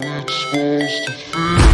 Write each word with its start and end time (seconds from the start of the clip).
Yo, 0.00 1.73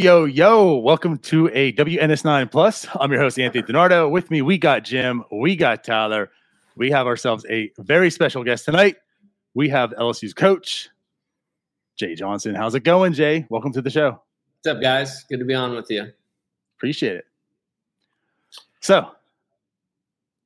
yo, 0.00 0.24
yo. 0.24 0.76
Welcome 0.76 1.18
to 1.18 1.50
a 1.52 1.74
WNS9 1.74 2.50
Plus. 2.50 2.86
I'm 2.98 3.12
your 3.12 3.20
host, 3.20 3.38
Anthony 3.38 3.62
DiNardo. 3.62 4.10
With 4.10 4.30
me, 4.30 4.40
we 4.40 4.56
got 4.56 4.82
Jim, 4.82 5.22
we 5.30 5.54
got 5.54 5.84
Tyler. 5.84 6.30
We 6.74 6.90
have 6.90 7.06
ourselves 7.06 7.44
a 7.50 7.70
very 7.76 8.10
special 8.10 8.42
guest 8.42 8.64
tonight. 8.64 8.96
We 9.52 9.68
have 9.68 9.90
LSU's 9.90 10.32
coach, 10.32 10.88
Jay 11.96 12.14
Johnson. 12.14 12.54
How's 12.54 12.74
it 12.74 12.80
going, 12.80 13.12
Jay? 13.12 13.44
Welcome 13.50 13.74
to 13.74 13.82
the 13.82 13.90
show. 13.90 14.22
What's 14.62 14.74
up, 14.74 14.80
guys? 14.80 15.24
Good 15.24 15.40
to 15.40 15.44
be 15.44 15.52
on 15.52 15.74
with 15.74 15.90
you. 15.90 16.10
Appreciate 16.78 17.16
it. 17.16 17.26
So, 18.80 19.10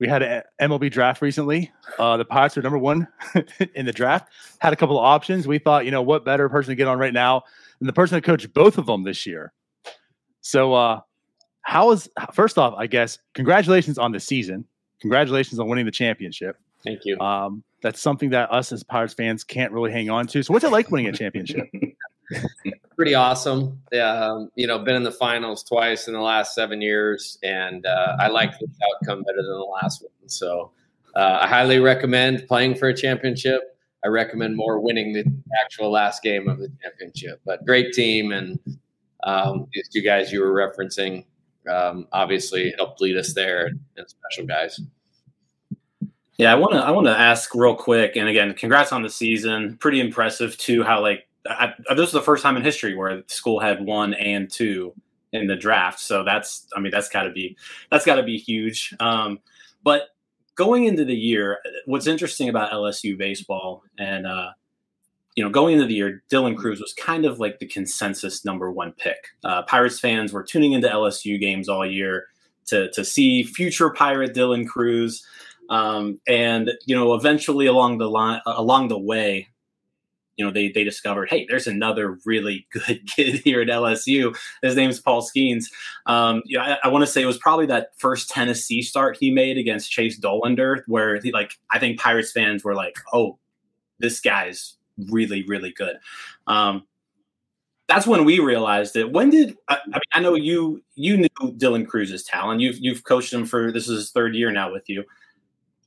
we 0.01 0.09
had 0.09 0.25
an 0.25 0.43
MLB 0.61 0.91
draft 0.91 1.23
recently. 1.23 1.71
Uh, 1.97 2.17
the 2.17 2.25
Pirates 2.25 2.59
are 2.59 2.63
number 2.63 2.79
one 2.79 3.07
in 3.77 3.87
the 3.87 3.93
draft. 3.93 4.33
Had 4.59 4.73
a 4.73 4.77
couple 4.77 4.99
of 4.99 5.05
options. 5.05 5.47
We 5.47 5.59
thought, 5.61 5.85
you 5.85 5.93
know, 5.93 6.03
what 6.03 6.25
better 6.25 6.49
person 6.49 6.73
to 6.73 6.75
get 6.75 6.89
on 6.89 6.99
right 6.99 7.13
now 7.15 7.45
and 7.85 7.89
the 7.91 7.93
person 7.93 8.17
that 8.17 8.25
coached 8.25 8.51
both 8.55 8.79
of 8.79 8.87
them 8.87 9.03
this 9.03 9.27
year. 9.27 9.53
So, 10.41 10.73
uh, 10.73 11.01
how 11.61 11.91
is 11.91 12.09
first 12.33 12.57
off, 12.57 12.73
I 12.79 12.87
guess, 12.87 13.19
congratulations 13.35 13.99
on 13.99 14.11
the 14.11 14.21
season. 14.21 14.65
Congratulations 15.03 15.61
on 15.61 15.69
winning 15.69 15.85
the 15.85 15.93
championship. 15.93 16.57
Thank 16.83 17.01
you. 17.05 17.21
Um, 17.21 17.63
that's 17.83 18.01
something 18.01 18.31
that 18.31 18.51
us 18.51 18.73
as 18.73 18.85
Pirates 18.85 19.13
fans 19.13 19.45
can't 19.45 19.71
really 19.71 19.93
hang 19.93 20.09
on 20.09 20.27
to. 20.29 20.43
So, 20.43 20.55
what's 20.55 20.65
it 20.65 20.73
like 20.73 20.91
winning 20.91 21.09
a 21.09 21.13
championship? 21.13 21.67
Pretty 22.97 23.15
awesome. 23.15 23.79
Yeah, 23.93 24.13
um, 24.13 24.51
you 24.55 24.67
know, 24.67 24.79
been 24.79 24.97
in 24.97 25.03
the 25.03 25.13
finals 25.13 25.63
twice 25.63 26.09
in 26.09 26.15
the 26.15 26.23
last 26.23 26.55
seven 26.55 26.81
years, 26.81 27.37
and 27.43 27.85
uh, 27.85 28.17
I 28.19 28.29
like 28.29 28.59
this 28.59 28.71
outcome 28.95 29.25
better 29.25 29.43
than 29.43 29.59
the 29.59 29.71
last 29.83 30.01
one. 30.01 30.29
So, 30.31 30.71
uh, 31.15 31.41
I 31.43 31.49
highly 31.49 31.81
recommend 31.81 32.49
playing 32.49 32.77
for 32.77 32.89
a 32.89 32.97
championship. 32.97 33.74
I 34.05 34.09
recommend 34.09 34.57
more 34.57 34.81
winning 34.81 35.13
the 35.13 35.25
actual 35.63 35.91
last 35.91 36.23
game 36.23 36.49
of 36.49 36.59
the 36.59 36.71
championship. 36.83 37.41
But 37.45 37.65
great 37.65 37.93
team, 37.95 38.33
and 38.33 38.59
um, 39.25 39.67
these 39.73 39.89
two 39.89 40.03
guys 40.03 40.33
you 40.33 40.41
were 40.41 40.53
referencing 40.53 41.25
um, 41.71 42.07
obviously 42.13 42.75
helped 42.77 43.01
lead 43.01 43.17
us 43.17 43.33
there, 43.33 43.67
and 43.97 44.07
special 44.07 44.47
guys. 44.47 44.81
Yeah, 46.37 46.53
I 46.53 46.57
want 46.57 46.73
to 46.73 46.81
I 46.81 46.91
want 46.91 47.07
to 47.07 47.19
ask 47.19 47.55
real 47.55 47.77
quick, 47.77 48.17
and 48.17 48.29
again, 48.29 48.53
congrats 48.55 48.93
on 48.93 49.03
the 49.03 49.11
season. 49.11 49.77
Pretty 49.79 50.01
impressive 50.01 50.57
too. 50.59 50.83
How 50.83 51.01
like 51.01 51.27
I, 51.49 51.73
this 51.91 52.09
is 52.09 52.13
the 52.13 52.23
first 52.23 52.43
time 52.43 52.57
in 52.57 52.63
history 52.63 52.95
where 52.95 53.23
school 53.27 53.61
had 53.61 53.85
one 53.85 54.15
and 54.15 54.51
two 54.51 54.95
in 55.33 55.47
the 55.47 55.57
draft. 55.57 56.01
So 56.01 56.25
that's 56.25 56.67
I 56.77 56.81
mean 56.81 56.91
that's 56.91 57.09
got 57.09 57.23
to 57.25 57.31
be 57.31 57.57
that's 57.91 58.05
got 58.05 58.17
to 58.17 58.23
be 58.23 58.37
huge. 58.37 58.95
Um, 59.01 59.41
but 59.83 60.09
going 60.55 60.85
into 60.85 61.05
the 61.05 61.15
year, 61.15 61.59
what's 61.87 62.07
interesting 62.07 62.49
about 62.49 62.73
LSU 62.73 63.17
baseball 63.17 63.83
and 63.99 64.27
uh, 64.27 64.51
you 65.35 65.43
know, 65.43 65.51
going 65.51 65.75
into 65.75 65.87
the 65.87 65.95
year, 65.95 66.23
Dylan 66.31 66.57
Crews 66.57 66.81
was 66.81 66.93
kind 66.93 67.25
of 67.25 67.41
like 67.41 67.59
the 67.59 67.67
consensus 67.67 68.45
number 68.45 68.71
one 68.71 68.93
pick. 68.93 69.29
Uh, 69.43 69.63
Pirates 69.63 69.99
fans 69.99 70.33
were 70.33 70.45
tuning 70.45 70.73
into 70.73 70.89
LSU 70.89 71.41
games 71.41 71.69
all 71.69 71.85
year 71.85 72.27
to 72.67 72.91
to 72.93 73.05
see 73.05 73.43
future 73.43 73.91
Pirate 73.91 74.35
Dylan 74.35 74.67
Crews, 74.67 75.27
um, 75.71 76.21
and 76.29 76.71
you 76.87 76.95
know, 76.95 77.15
eventually 77.15 77.67
along 77.67 77.99
the 77.99 78.09
line, 78.09 78.41
along 78.47 78.89
the 78.89 78.99
way, 78.99 79.49
you 80.37 80.45
know, 80.45 80.51
they 80.51 80.69
they 80.69 80.85
discovered, 80.85 81.31
hey, 81.31 81.47
there's 81.49 81.67
another 81.67 82.19
really 82.25 82.67
good 82.71 83.07
kid 83.17 83.41
here 83.45 83.61
at 83.61 83.69
LSU. 83.69 84.37
His 84.63 84.77
name's 84.77 85.01
Paul 85.01 85.23
Skenes 85.23 85.67
Um, 86.07 86.43
you 86.45 86.59
know, 86.59 86.65
I, 86.65 86.79
I 86.85 86.89
want 86.89 87.03
to 87.03 87.11
say 87.11 87.23
it 87.23 87.27
was 87.27 87.39
probably 87.39 87.67
that 87.67 87.91
first 87.99 88.31
Tennessee 88.31 88.83
start 88.83 89.17
he 89.19 89.31
made 89.31 89.59
against 89.59 89.91
Chase 89.91 90.19
Dollander, 90.19 90.83
where 90.87 91.21
he 91.21 91.33
like 91.33 91.53
I 91.71 91.79
think 91.79 92.01
Pirates 92.01 92.33
fans 92.33 92.65
were 92.65 92.75
like, 92.75 92.97
oh, 93.13 93.39
this 93.99 94.21
guy's 94.21 94.77
really 95.11 95.45
really 95.47 95.73
good. 95.73 95.97
Um, 96.47 96.85
that's 97.87 98.07
when 98.07 98.25
we 98.25 98.39
realized 98.39 98.97
it. 98.97 99.13
When 99.13 99.31
did 99.31 99.57
I, 99.69 99.75
I, 99.77 99.87
mean? 99.87 100.01
I 100.13 100.21
know 100.21 100.35
you 100.35 100.83
you 100.95 101.17
knew 101.17 101.29
Dylan 101.41 101.87
Crews's 101.87 102.25
talent. 102.25 102.61
You've 102.61 102.79
you've 102.79 103.05
coached 103.05 103.33
him 103.33 103.45
for 103.45 103.71
this 103.71 103.89
is 103.89 103.99
his 103.99 104.11
third 104.11 104.35
year 104.35 104.51
now 104.51 104.73
with 104.73 104.89
you. 104.89 105.05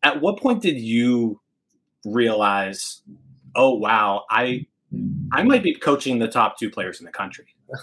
At 0.04 0.22
what 0.22 0.40
point 0.40 0.62
did 0.62 0.78
you 0.78 1.42
realize 2.06 3.02
oh 3.58 3.74
wow, 3.74 4.24
I 4.30 4.66
I 5.34 5.44
might 5.44 5.64
be 5.64 5.76
coaching 5.76 6.20
the 6.20 6.30
top 6.30 6.58
two 6.58 6.70
players 6.70 7.00
in 7.00 7.06
the 7.06 7.12
country. 7.12 7.56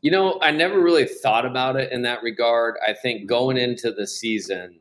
You 0.00 0.12
know, 0.12 0.38
I 0.40 0.52
never 0.52 0.80
really 0.80 1.06
thought 1.06 1.44
about 1.44 1.74
it 1.74 1.90
in 1.90 2.02
that 2.02 2.22
regard. 2.22 2.76
I 2.86 2.92
think 2.92 3.26
going 3.26 3.56
into 3.56 3.90
the 3.90 4.06
season, 4.06 4.78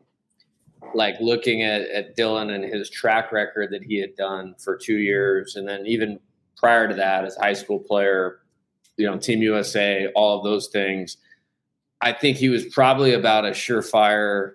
like 0.94 1.16
looking 1.20 1.64
at, 1.64 1.82
at 1.90 2.16
Dylan 2.16 2.54
and 2.54 2.64
his 2.64 2.88
track 2.90 3.32
record 3.32 3.72
that 3.72 3.84
he 3.84 4.00
had 4.00 4.16
done 4.16 4.54
for 4.60 4.78
two 4.78 4.98
years, 4.98 5.56
and 5.56 5.68
then 5.68 5.88
even 5.88 6.20
prior 6.56 6.88
to 6.88 6.94
that 6.94 7.26
as 7.26 7.36
high 7.36 7.54
school 7.54 7.80
player, 7.80 8.42
you 8.98 9.08
know, 9.08 9.18
Team 9.18 9.42
USA, 9.42 10.08
all 10.16 10.38
of 10.38 10.44
those 10.44 10.68
things. 10.68 11.18
I 12.02 12.14
think 12.14 12.38
he 12.38 12.50
was 12.50 12.66
probably 12.66 13.14
about 13.14 13.44
a 13.44 13.52
surefire 13.52 14.52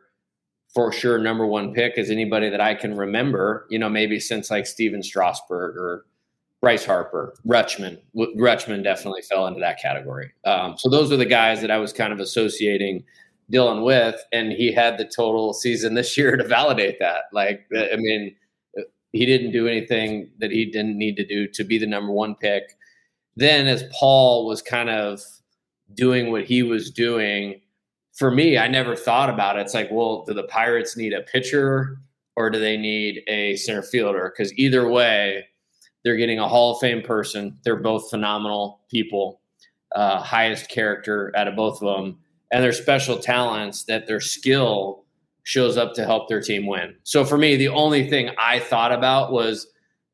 for 0.74 0.92
sure 0.92 1.18
number 1.18 1.46
one 1.46 1.74
pick 1.74 1.98
as 1.98 2.10
anybody 2.10 2.48
that 2.48 2.60
I 2.60 2.74
can 2.74 2.96
remember, 2.96 3.66
you 3.68 3.78
know, 3.78 3.88
maybe 3.88 4.18
since 4.18 4.50
like 4.50 4.66
Stephen 4.66 5.02
Strasburg 5.02 5.76
or 5.76 6.06
Bryce 6.62 6.84
Harper, 6.84 7.34
Rutschman. 7.46 7.98
Rutschman 8.16 8.84
definitely 8.84 9.22
fell 9.22 9.46
into 9.48 9.60
that 9.60 9.80
category. 9.80 10.32
Um, 10.44 10.76
so 10.78 10.88
those 10.88 11.10
are 11.12 11.16
the 11.16 11.26
guys 11.26 11.60
that 11.60 11.70
I 11.70 11.78
was 11.78 11.92
kind 11.92 12.12
of 12.12 12.20
associating 12.20 13.04
Dylan 13.52 13.84
with, 13.84 14.22
and 14.32 14.52
he 14.52 14.72
had 14.72 14.96
the 14.96 15.04
total 15.04 15.52
season 15.52 15.94
this 15.94 16.16
year 16.16 16.36
to 16.36 16.46
validate 16.46 16.98
that. 17.00 17.24
Like, 17.32 17.66
I 17.76 17.96
mean, 17.96 18.34
he 19.12 19.26
didn't 19.26 19.50
do 19.50 19.66
anything 19.66 20.30
that 20.38 20.50
he 20.50 20.64
didn't 20.64 20.96
need 20.96 21.16
to 21.16 21.26
do 21.26 21.48
to 21.48 21.64
be 21.64 21.78
the 21.78 21.86
number 21.86 22.12
one 22.12 22.34
pick. 22.36 22.76
Then, 23.36 23.66
as 23.66 23.84
Paul 23.92 24.46
was 24.46 24.62
kind 24.62 24.88
of 24.88 25.20
doing 25.94 26.30
what 26.30 26.44
he 26.44 26.62
was 26.62 26.90
doing, 26.90 27.60
for 28.12 28.30
me, 28.30 28.58
I 28.58 28.68
never 28.68 28.94
thought 28.94 29.30
about 29.30 29.56
it. 29.56 29.62
It's 29.62 29.74
like, 29.74 29.90
well, 29.90 30.24
do 30.24 30.34
the 30.34 30.44
Pirates 30.44 30.96
need 30.96 31.12
a 31.12 31.22
pitcher 31.22 31.98
or 32.36 32.50
do 32.50 32.58
they 32.58 32.76
need 32.76 33.22
a 33.26 33.56
center 33.56 33.82
fielder? 33.82 34.32
Because 34.32 34.52
either 34.54 34.88
way, 34.88 35.46
they're 36.04 36.16
getting 36.16 36.38
a 36.38 36.48
Hall 36.48 36.72
of 36.72 36.80
Fame 36.80 37.02
person. 37.02 37.58
They're 37.64 37.76
both 37.76 38.10
phenomenal 38.10 38.80
people, 38.90 39.40
uh, 39.94 40.20
highest 40.20 40.68
character 40.68 41.32
out 41.36 41.48
of 41.48 41.56
both 41.56 41.80
of 41.80 41.96
them, 41.96 42.18
and 42.50 42.62
they're 42.62 42.72
special 42.72 43.18
talents 43.18 43.84
that 43.84 44.06
their 44.06 44.20
skill 44.20 45.04
shows 45.44 45.76
up 45.76 45.94
to 45.94 46.04
help 46.04 46.28
their 46.28 46.40
team 46.40 46.66
win. 46.66 46.94
So 47.04 47.24
for 47.24 47.38
me, 47.38 47.56
the 47.56 47.68
only 47.68 48.08
thing 48.08 48.30
I 48.38 48.58
thought 48.58 48.92
about 48.92 49.32
was, 49.32 49.66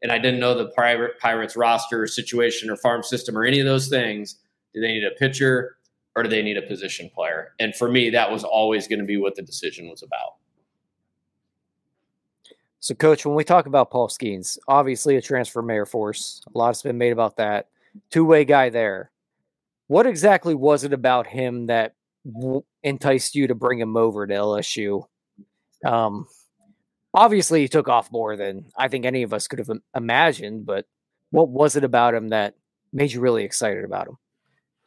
and 0.02 0.12
I 0.12 0.18
didn't 0.18 0.40
know 0.40 0.56
the 0.56 0.68
pirate 0.70 1.18
Pirates 1.20 1.56
roster 1.56 2.06
situation 2.06 2.70
or 2.70 2.76
farm 2.76 3.02
system 3.02 3.36
or 3.36 3.44
any 3.44 3.58
of 3.60 3.66
those 3.66 3.88
things. 3.88 4.36
Do 4.74 4.80
they 4.80 4.88
need 4.88 5.04
a 5.04 5.10
pitcher? 5.10 5.77
Or 6.18 6.24
do 6.24 6.28
they 6.28 6.42
need 6.42 6.56
a 6.56 6.62
position 6.62 7.08
player? 7.14 7.54
And 7.60 7.74
for 7.76 7.88
me, 7.88 8.10
that 8.10 8.30
was 8.30 8.42
always 8.42 8.88
going 8.88 8.98
to 8.98 9.04
be 9.04 9.16
what 9.16 9.36
the 9.36 9.42
decision 9.42 9.88
was 9.88 10.02
about. 10.02 10.34
So, 12.80 12.94
coach, 12.94 13.24
when 13.24 13.36
we 13.36 13.44
talk 13.44 13.66
about 13.66 13.90
Paul 13.90 14.08
Skenes, 14.08 14.58
obviously 14.66 15.16
a 15.16 15.22
transfer 15.22 15.62
mayor 15.62 15.86
Force, 15.86 16.42
a 16.52 16.58
lot 16.58 16.68
has 16.68 16.82
been 16.82 16.98
made 16.98 17.12
about 17.12 17.36
that. 17.36 17.68
Two 18.10 18.24
way 18.24 18.44
guy 18.44 18.68
there. 18.68 19.12
What 19.86 20.06
exactly 20.06 20.54
was 20.54 20.82
it 20.82 20.92
about 20.92 21.28
him 21.28 21.66
that 21.66 21.94
enticed 22.82 23.36
you 23.36 23.46
to 23.46 23.54
bring 23.54 23.78
him 23.78 23.96
over 23.96 24.26
to 24.26 24.34
LSU? 24.34 25.04
Um, 25.84 26.26
obviously, 27.14 27.62
he 27.62 27.68
took 27.68 27.88
off 27.88 28.10
more 28.10 28.36
than 28.36 28.66
I 28.76 28.88
think 28.88 29.06
any 29.06 29.22
of 29.22 29.32
us 29.32 29.46
could 29.46 29.60
have 29.60 29.70
imagined, 29.94 30.66
but 30.66 30.84
what 31.30 31.48
was 31.48 31.76
it 31.76 31.84
about 31.84 32.14
him 32.14 32.30
that 32.30 32.54
made 32.92 33.12
you 33.12 33.20
really 33.20 33.44
excited 33.44 33.84
about 33.84 34.08
him? 34.08 34.18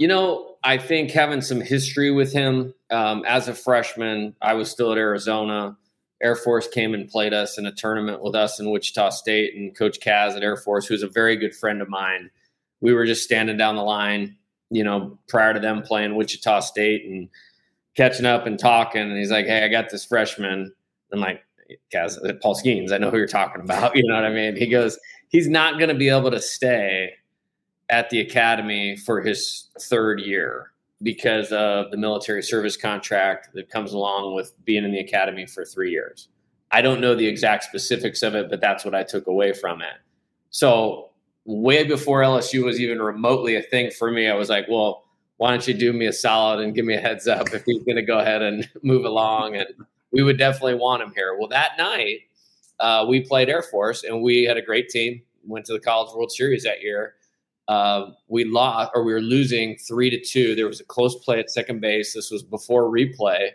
You 0.02 0.08
know, 0.08 0.56
I 0.64 0.80
think 0.80 1.12
having 1.12 1.42
some 1.42 1.62
history 1.62 2.10
with 2.10 2.34
him 2.34 2.74
um, 2.90 3.24
as 3.28 3.48
a 3.48 3.54
freshman, 3.54 4.36
I 4.42 4.56
was 4.56 4.72
still 4.72 4.92
at 4.92 4.98
Arizona. 4.98 5.78
Air 6.24 6.36
Force 6.36 6.68
came 6.68 6.96
and 6.96 7.08
played 7.08 7.36
us 7.36 7.60
in 7.60 7.68
a 7.68 7.72
tournament 7.72 8.24
with 8.24 8.34
us 8.34 8.60
in 8.60 8.72
Wichita 8.72 9.12
State, 9.12 9.54
and 9.56 9.78
Coach 9.78 10.00
Kaz 10.00 10.36
at 10.36 10.42
Air 10.42 10.58
Force, 10.58 10.88
who's 10.88 11.04
a 11.04 11.08
very 11.08 11.36
good 11.36 11.56
friend 11.56 11.84
of 11.84 11.88
mine, 11.88 12.32
we 12.80 12.94
were 12.94 13.06
just 13.06 13.24
standing 13.24 13.58
down 13.58 13.76
the 13.76 13.84
line, 13.84 14.38
you 14.72 14.84
know, 14.84 15.20
prior 15.30 15.54
to 15.54 15.60
them 15.60 15.84
playing 15.84 16.16
Wichita 16.16 16.62
State 16.62 17.06
and 17.06 17.30
catching 17.96 18.26
up 18.26 18.48
and 18.48 18.58
talking. 18.58 19.04
And 19.04 19.18
he's 19.20 19.30
like, 19.30 19.46
"Hey, 19.46 19.64
I 19.64 19.68
got 19.68 19.92
this 19.92 20.04
freshman." 20.04 20.74
I'm 21.14 21.20
like, 21.20 21.44
"Kaz, 21.94 22.18
Paul 22.42 22.56
Skenes, 22.56 22.92
I 22.92 22.98
know 22.98 23.12
who 23.12 23.18
you're 23.18 23.28
talking 23.28 23.62
about." 23.62 23.96
You 23.96 24.08
know 24.08 24.16
what 24.16 24.26
I 24.26 24.34
mean? 24.34 24.56
He 24.56 24.66
goes, 24.66 24.98
he's 25.30 25.48
not 25.48 25.78
going 25.78 25.90
to 25.90 25.96
be 25.96 26.10
able 26.10 26.32
to 26.32 26.42
stay 26.42 27.12
at 27.92 28.10
the 28.10 28.22
academy 28.22 28.96
for 28.96 29.22
his 29.22 29.70
third 29.80 30.22
year 30.22 30.72
because 31.04 31.52
of 31.52 31.92
the 31.92 31.98
military 31.98 32.42
service 32.42 32.78
contract 32.78 33.50
that 33.54 33.70
comes 33.70 33.92
along 33.92 34.34
with 34.34 34.54
being 34.66 34.86
in 34.86 34.92
the 34.92 35.00
academy 35.00 35.46
for 35.46 35.66
three 35.66 35.92
years. 35.92 36.30
I 36.72 36.82
don't 36.82 37.02
know 37.02 37.16
the 37.16 37.28
exact 37.28 37.66
specifics 37.66 38.24
of 38.24 38.34
it, 38.34 38.50
but 38.50 38.62
that's 38.62 38.86
what 38.86 38.96
I 38.96 39.04
took 39.04 39.28
away 39.28 39.52
from 39.52 39.82
it. 39.82 39.96
So, 40.52 41.10
way 41.44 41.84
before 41.84 42.22
LSU 42.22 42.64
was 42.64 42.80
even 42.80 43.02
remotely 43.02 43.56
a 43.56 43.62
thing 43.62 43.92
for 43.92 44.10
me, 44.10 44.30
I 44.30 44.36
was 44.36 44.50
like, 44.50 44.68
well, 44.70 45.04
why 45.38 45.50
don't 45.50 45.68
you 45.68 45.74
do 45.74 45.92
me 45.92 46.06
a 46.06 46.14
solid 46.14 46.64
and 46.64 46.74
give 46.74 46.86
me 46.86 46.94
a 46.94 47.00
heads 47.00 47.28
up 47.28 47.54
if 47.54 47.66
he's 47.66 47.84
going 47.84 47.96
to 47.96 48.04
go 48.04 48.20
ahead 48.20 48.42
and 48.42 48.70
move 48.84 49.04
along? 49.04 49.56
And 49.56 49.68
we 50.12 50.24
would 50.24 50.38
definitely 50.38 50.76
want 50.76 51.02
him 51.02 51.12
here. 51.16 51.36
Well, 51.38 51.50
that 51.50 51.72
night, 51.78 52.20
uh, 52.80 53.06
we 53.10 53.22
played 53.22 53.50
Air 53.50 53.64
Force 53.64 54.04
and 54.04 54.22
we 54.22 54.44
had 54.44 54.58
a 54.58 54.62
great 54.62 54.90
team, 54.90 55.24
went 55.46 55.66
to 55.66 55.74
the 55.74 55.80
College 55.80 56.14
World 56.16 56.32
Series 56.32 56.64
that 56.64 56.82
year. 56.82 57.16
Uh, 57.72 58.12
we 58.28 58.44
lost 58.44 58.92
or 58.94 59.02
we 59.02 59.14
were 59.14 59.22
losing 59.22 59.78
three 59.78 60.10
to 60.10 60.20
two. 60.20 60.56
There 60.56 60.68
was 60.68 60.82
a 60.82 60.84
close 60.84 61.16
play 61.24 61.40
at 61.40 61.50
second 61.50 61.80
base. 61.80 62.14
This 62.14 62.30
was 62.30 62.44
before 62.44 62.92
replay. 62.92 63.52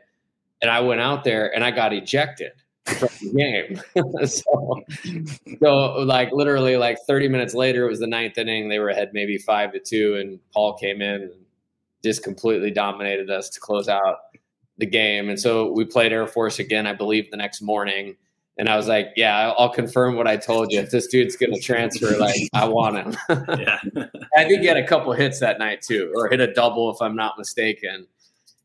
And 0.62 0.70
I 0.70 0.80
went 0.80 1.02
out 1.02 1.22
there 1.22 1.54
and 1.54 1.62
I 1.62 1.70
got 1.70 1.92
ejected 1.92 2.52
from 2.86 3.10
the 3.20 3.34
game. 3.34 3.82
so, 4.26 4.82
so, 5.60 6.02
like 6.02 6.32
literally, 6.32 6.78
like 6.78 6.96
30 7.06 7.28
minutes 7.28 7.52
later, 7.52 7.84
it 7.84 7.90
was 7.90 8.00
the 8.00 8.06
ninth 8.06 8.38
inning. 8.38 8.70
They 8.70 8.78
were 8.78 8.88
ahead 8.88 9.10
maybe 9.12 9.36
five 9.36 9.74
to 9.74 9.80
two, 9.80 10.14
and 10.14 10.40
Paul 10.50 10.78
came 10.78 11.02
in 11.02 11.20
and 11.20 11.32
just 12.02 12.24
completely 12.24 12.70
dominated 12.70 13.28
us 13.28 13.50
to 13.50 13.60
close 13.60 13.86
out 13.86 14.16
the 14.78 14.86
game. 14.86 15.28
And 15.28 15.38
so 15.38 15.70
we 15.72 15.84
played 15.84 16.14
Air 16.14 16.26
Force 16.26 16.58
again, 16.58 16.86
I 16.86 16.94
believe, 16.94 17.30
the 17.30 17.36
next 17.36 17.60
morning. 17.60 18.16
And 18.58 18.68
I 18.68 18.76
was 18.76 18.88
like, 18.88 19.12
yeah, 19.16 19.52
I'll 19.58 19.72
confirm 19.72 20.16
what 20.16 20.26
I 20.26 20.36
told 20.36 20.72
you. 20.72 20.80
If 20.80 20.90
this 20.90 21.06
dude's 21.06 21.36
going 21.36 21.52
to 21.52 21.60
transfer, 21.60 22.16
like, 22.16 22.48
I 22.54 22.66
want 22.66 22.96
him. 22.96 23.16
yeah. 23.58 23.80
I 24.34 24.44
think 24.44 24.60
he 24.60 24.66
had 24.66 24.78
a 24.78 24.86
couple 24.86 25.12
hits 25.12 25.40
that 25.40 25.58
night 25.58 25.82
too, 25.82 26.12
or 26.16 26.28
hit 26.28 26.40
a 26.40 26.52
double, 26.52 26.90
if 26.90 27.02
I'm 27.02 27.14
not 27.14 27.36
mistaken. 27.36 28.06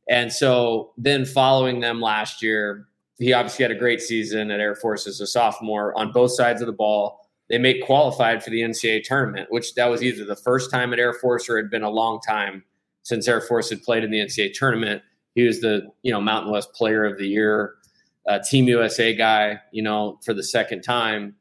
And 0.10 0.32
so 0.32 0.94
then 0.98 1.26
following 1.26 1.82
them 1.82 2.00
last 2.00 2.42
year, 2.42 2.88
he 3.18 3.34
obviously 3.34 3.64
had 3.64 3.72
a 3.72 3.76
great 3.76 4.02
season 4.02 4.50
at 4.50 4.60
Air 4.60 4.76
Force 4.76 5.08
as 5.08 5.22
a 5.22 5.28
sophomore 5.28 5.98
on 5.98 6.12
both 6.12 6.32
sides 6.32 6.62
of 6.62 6.68
the 6.68 6.74
ball. 6.74 7.20
They 7.50 7.58
made 7.58 7.84
qualified 7.84 8.44
for 8.44 8.50
the 8.50 8.62
NCAA 8.62 9.04
tournament, 9.04 9.48
which 9.52 9.76
that 9.76 9.88
was 9.88 10.02
either 10.02 10.24
the 10.26 10.36
first 10.36 10.72
time 10.72 10.94
at 10.94 11.00
Air 11.00 11.14
Force 11.14 11.50
or 11.50 11.58
had 11.58 11.70
been 11.70 11.84
a 11.84 11.90
long 11.90 12.20
time 12.26 12.64
since 13.04 13.28
Air 13.28 13.42
Force 13.42 13.70
had 13.70 13.84
played 13.84 14.04
in 14.04 14.12
the 14.12 14.20
NCAA 14.20 14.54
tournament. 14.54 15.04
He 15.36 15.44
was 15.44 15.62
the 15.62 15.88
you 16.02 16.12
know 16.12 16.22
Mountain 16.22 16.52
West 16.52 16.74
Player 16.74 17.06
of 17.06 17.18
the 17.18 17.28
Year, 17.28 17.76
uh, 18.32 18.40
Team 18.40 18.68
USA 18.68 19.14
guy, 19.14 19.60
you 19.72 19.82
know, 19.82 20.20
for 20.24 20.34
the 20.34 20.44
second 20.44 20.82
time, 20.82 21.36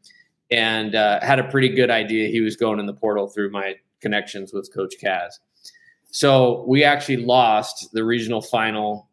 and 0.50 0.94
uh, 0.94 1.20
had 1.22 1.38
a 1.38 1.44
pretty 1.44 1.68
good 1.68 1.90
idea 1.90 2.28
he 2.28 2.40
was 2.40 2.56
going 2.56 2.80
in 2.80 2.86
the 2.86 2.94
portal 2.94 3.28
through 3.28 3.50
my 3.50 3.76
connections 4.00 4.52
with 4.52 4.72
Coach 4.74 4.94
Kaz. 5.02 5.34
So 6.10 6.64
we 6.66 6.82
actually 6.82 7.18
lost 7.18 7.92
the 7.92 8.02
regional 8.04 8.42
final 8.42 9.08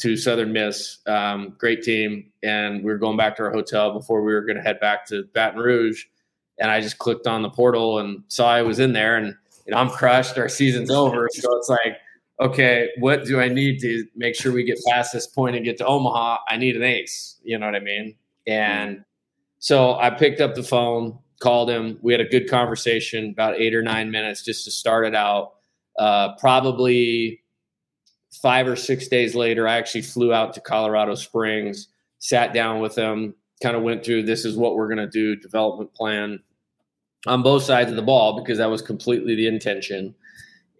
to 0.00 0.16
Southern 0.16 0.52
Miss. 0.52 0.98
Um, 1.06 1.54
great 1.56 1.82
team. 1.82 2.30
And 2.42 2.84
we 2.84 2.90
were 2.90 2.98
going 2.98 3.16
back 3.16 3.36
to 3.36 3.44
our 3.44 3.52
hotel 3.52 3.92
before 3.92 4.22
we 4.22 4.34
were 4.34 4.42
going 4.42 4.56
to 4.56 4.62
head 4.62 4.80
back 4.80 5.06
to 5.06 5.24
Baton 5.32 5.60
Rouge. 5.60 6.04
And 6.58 6.70
I 6.70 6.80
just 6.80 6.98
clicked 6.98 7.26
on 7.26 7.42
the 7.42 7.48
portal 7.48 7.98
and 7.98 8.22
saw 8.28 8.50
I 8.50 8.62
was 8.62 8.78
in 8.78 8.92
there. 8.92 9.16
And 9.16 9.34
I'm 9.74 9.88
crushed. 9.88 10.36
Our 10.36 10.48
season's 10.48 10.90
over. 10.90 11.28
So 11.32 11.56
it's 11.56 11.70
like, 11.70 11.96
okay, 12.40 12.88
what 12.98 13.24
do 13.24 13.40
I 13.40 13.48
need 13.48 13.80
to 13.80 14.04
make 14.16 14.34
sure 14.34 14.52
we 14.52 14.64
get 14.64 14.78
past 14.88 15.12
this 15.12 15.26
point 15.26 15.56
and 15.56 15.64
get 15.64 15.78
to 15.78 15.86
Omaha? 15.86 16.38
I 16.48 16.56
need 16.56 16.76
an 16.76 16.82
ace. 16.82 17.40
You 17.44 17.58
know 17.58 17.66
what 17.66 17.74
I 17.76 17.80
mean? 17.80 18.16
And 18.46 19.04
so 19.58 19.94
I 19.94 20.10
picked 20.10 20.40
up 20.40 20.54
the 20.54 20.62
phone, 20.62 21.18
called 21.40 21.70
him. 21.70 21.98
We 22.02 22.12
had 22.12 22.20
a 22.20 22.28
good 22.28 22.48
conversation, 22.48 23.30
about 23.30 23.56
eight 23.56 23.74
or 23.74 23.82
nine 23.82 24.10
minutes 24.10 24.42
just 24.42 24.64
to 24.64 24.70
start 24.70 25.06
it 25.06 25.14
out. 25.14 25.54
Uh, 25.98 26.34
probably 26.36 27.40
five 28.42 28.66
or 28.66 28.76
six 28.76 29.08
days 29.08 29.34
later, 29.34 29.68
I 29.68 29.76
actually 29.76 30.02
flew 30.02 30.32
out 30.32 30.54
to 30.54 30.60
Colorado 30.60 31.14
Springs, 31.14 31.88
sat 32.18 32.52
down 32.52 32.80
with 32.80 32.94
them, 32.94 33.34
kind 33.62 33.76
of 33.76 33.82
went 33.82 34.04
through 34.04 34.24
this 34.24 34.44
is 34.44 34.56
what 34.56 34.74
we're 34.74 34.88
going 34.88 34.98
to 34.98 35.06
do, 35.06 35.36
development 35.36 35.94
plan 35.94 36.40
on 37.26 37.42
both 37.42 37.62
sides 37.62 37.90
of 37.90 37.96
the 37.96 38.02
ball 38.02 38.40
because 38.40 38.58
that 38.58 38.70
was 38.70 38.82
completely 38.82 39.34
the 39.34 39.46
intention. 39.46 40.14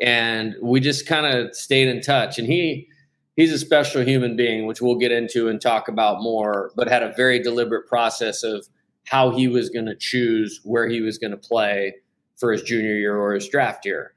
And 0.04 0.54
we 0.60 0.80
just 0.80 1.06
kind 1.06 1.24
of 1.24 1.54
stayed 1.56 1.88
in 1.88 2.02
touch. 2.02 2.38
And 2.38 2.46
he 2.46 2.88
he's 3.36 3.52
a 3.52 3.58
special 3.58 4.04
human 4.04 4.36
being, 4.36 4.66
which 4.66 4.82
we'll 4.82 4.98
get 4.98 5.10
into 5.10 5.48
and 5.48 5.60
talk 5.60 5.88
about 5.88 6.22
more, 6.22 6.72
but 6.76 6.88
had 6.88 7.02
a 7.02 7.12
very 7.16 7.42
deliberate 7.42 7.88
process 7.88 8.42
of 8.42 8.68
how 9.06 9.30
he 9.30 9.48
was 9.48 9.70
going 9.70 9.86
to 9.86 9.96
choose 9.96 10.60
where 10.62 10.88
he 10.88 11.00
was 11.00 11.16
going 11.16 11.30
to 11.30 11.36
play 11.36 11.94
for 12.36 12.52
his 12.52 12.62
junior 12.62 12.94
year 12.94 13.16
or 13.16 13.32
his 13.32 13.48
draft 13.48 13.86
year. 13.86 14.12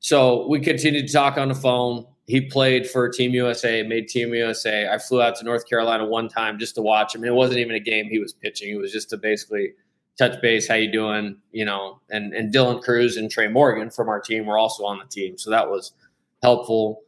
So 0.00 0.48
we 0.48 0.58
continued 0.60 1.06
to 1.06 1.12
talk 1.12 1.36
on 1.36 1.48
the 1.48 1.54
phone 1.54 2.06
he 2.26 2.40
played 2.40 2.88
for 2.88 3.08
Team 3.08 3.32
USA, 3.32 3.82
made 3.84 4.08
Team 4.08 4.34
USA. 4.34 4.88
I 4.88 4.98
flew 4.98 5.22
out 5.22 5.36
to 5.36 5.44
North 5.44 5.68
Carolina 5.68 6.06
one 6.06 6.28
time 6.28 6.58
just 6.58 6.74
to 6.74 6.82
watch 6.82 7.14
him. 7.14 7.24
It 7.24 7.34
wasn't 7.34 7.60
even 7.60 7.76
a 7.76 7.80
game 7.80 8.06
he 8.10 8.18
was 8.18 8.32
pitching. 8.32 8.70
It 8.70 8.78
was 8.78 8.92
just 8.92 9.10
to 9.10 9.16
basically 9.16 9.74
touch 10.18 10.40
base. 10.40 10.68
How 10.68 10.74
you 10.74 10.90
doing? 10.90 11.36
You 11.52 11.64
know, 11.64 12.00
and 12.10 12.32
and 12.32 12.52
Dylan 12.52 12.82
Crews 12.82 13.16
and 13.16 13.30
Tre' 13.30 13.48
Morgan 13.48 13.90
from 13.90 14.08
our 14.08 14.20
team 14.20 14.46
were 14.46 14.58
also 14.58 14.84
on 14.84 14.98
the 14.98 15.06
team, 15.06 15.38
so 15.38 15.50
that 15.50 15.70
was 15.70 15.92
helpful. 16.42 17.02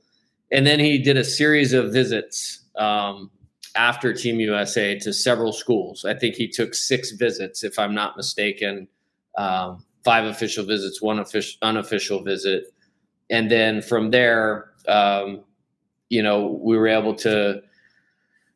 And 0.50 0.66
then 0.66 0.80
he 0.80 0.98
did 0.98 1.16
a 1.16 1.24
series 1.24 1.72
of 1.74 1.92
visits 1.92 2.64
um, 2.76 3.30
after 3.76 4.14
Team 4.14 4.40
USA 4.40 4.98
to 5.00 5.12
several 5.12 5.52
schools. 5.52 6.06
I 6.06 6.14
think 6.14 6.36
he 6.36 6.48
took 6.48 6.74
six 6.74 7.10
visits, 7.10 7.62
if 7.62 7.78
I'm 7.78 7.94
not 7.94 8.16
mistaken. 8.16 8.88
Um, 9.36 9.84
five 10.04 10.24
official 10.24 10.64
visits, 10.64 11.02
one 11.02 11.18
official, 11.18 11.58
unofficial 11.62 12.22
visit, 12.22 12.72
and 13.28 13.50
then 13.50 13.82
from 13.82 14.10
there 14.10 14.70
um, 14.88 15.44
you 16.08 16.22
know, 16.22 16.58
we 16.62 16.76
were 16.76 16.88
able 16.88 17.14
to 17.14 17.62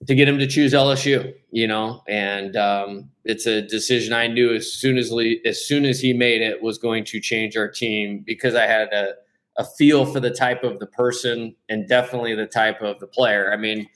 to 0.06 0.14
get 0.14 0.28
him 0.28 0.38
to 0.38 0.46
choose 0.46 0.72
LSU. 0.72 1.34
You 1.50 1.66
know, 1.66 2.02
and 2.08 2.56
um, 2.56 3.10
it's 3.24 3.46
a 3.46 3.62
decision 3.62 4.12
I 4.12 4.26
knew 4.26 4.54
as 4.54 4.72
soon 4.72 4.98
as 4.98 5.12
as 5.44 5.64
soon 5.64 5.84
as 5.84 6.00
he 6.00 6.12
made 6.12 6.42
it 6.42 6.62
was 6.62 6.78
going 6.78 7.04
to 7.06 7.20
change 7.20 7.56
our 7.56 7.68
team 7.68 8.22
because 8.26 8.54
I 8.54 8.66
had 8.66 8.92
a 8.92 9.14
a 9.58 9.64
feel 9.64 10.06
for 10.06 10.20
the 10.20 10.30
type 10.30 10.64
of 10.64 10.78
the 10.78 10.86
person 10.86 11.54
and 11.68 11.86
definitely 11.88 12.34
the 12.34 12.46
type 12.46 12.80
of 12.80 12.98
the 13.00 13.06
player. 13.06 13.52
I 13.52 13.56
mean, 13.56 13.86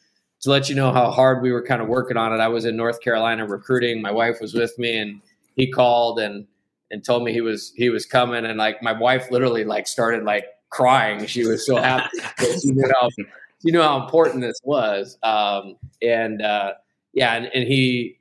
to 0.41 0.50
let 0.50 0.69
you 0.69 0.75
know 0.75 0.93
how 0.93 1.11
hard 1.11 1.43
we 1.43 1.50
were 1.50 1.62
kind 1.62 1.81
of 1.81 1.88
working 1.88 2.17
on 2.17 2.32
it, 2.32 2.41
I 2.41 2.49
was 2.49 2.64
in 2.64 2.76
North 2.76 3.00
Carolina 3.00 3.47
recruiting. 3.47 4.03
My 4.03 4.12
wife 4.12 4.37
was 4.41 4.55
with 4.55 4.79
me, 4.79 4.99
and 4.99 5.20
he 5.56 5.70
called 5.70 6.19
and 6.19 6.47
and 6.91 7.05
told 7.05 7.25
me 7.25 7.32
he 7.32 7.41
was 7.41 7.73
he 7.76 7.88
was 7.88 8.06
coming, 8.06 8.44
and 8.44 8.58
like 8.58 8.82
my 8.82 8.93
wife 8.93 9.31
literally 9.31 9.65
like 9.65 9.86
started 9.86 10.25
like 10.25 10.44
crying. 10.70 11.27
She 11.27 11.46
was 11.46 11.67
so 11.67 11.77
happy. 11.77 12.19
she 12.63 12.70
knew 12.70 12.91
how 13.01 13.08
she 13.63 13.70
know 13.70 13.82
how 13.82 14.03
important 14.03 14.43
this 14.43 14.60
was. 14.65 15.19
Um, 15.22 15.77
and 16.03 16.43
uh, 16.43 16.75
yeah, 17.13 17.34
and, 17.34 17.46
and 17.55 17.65
he 17.67 18.19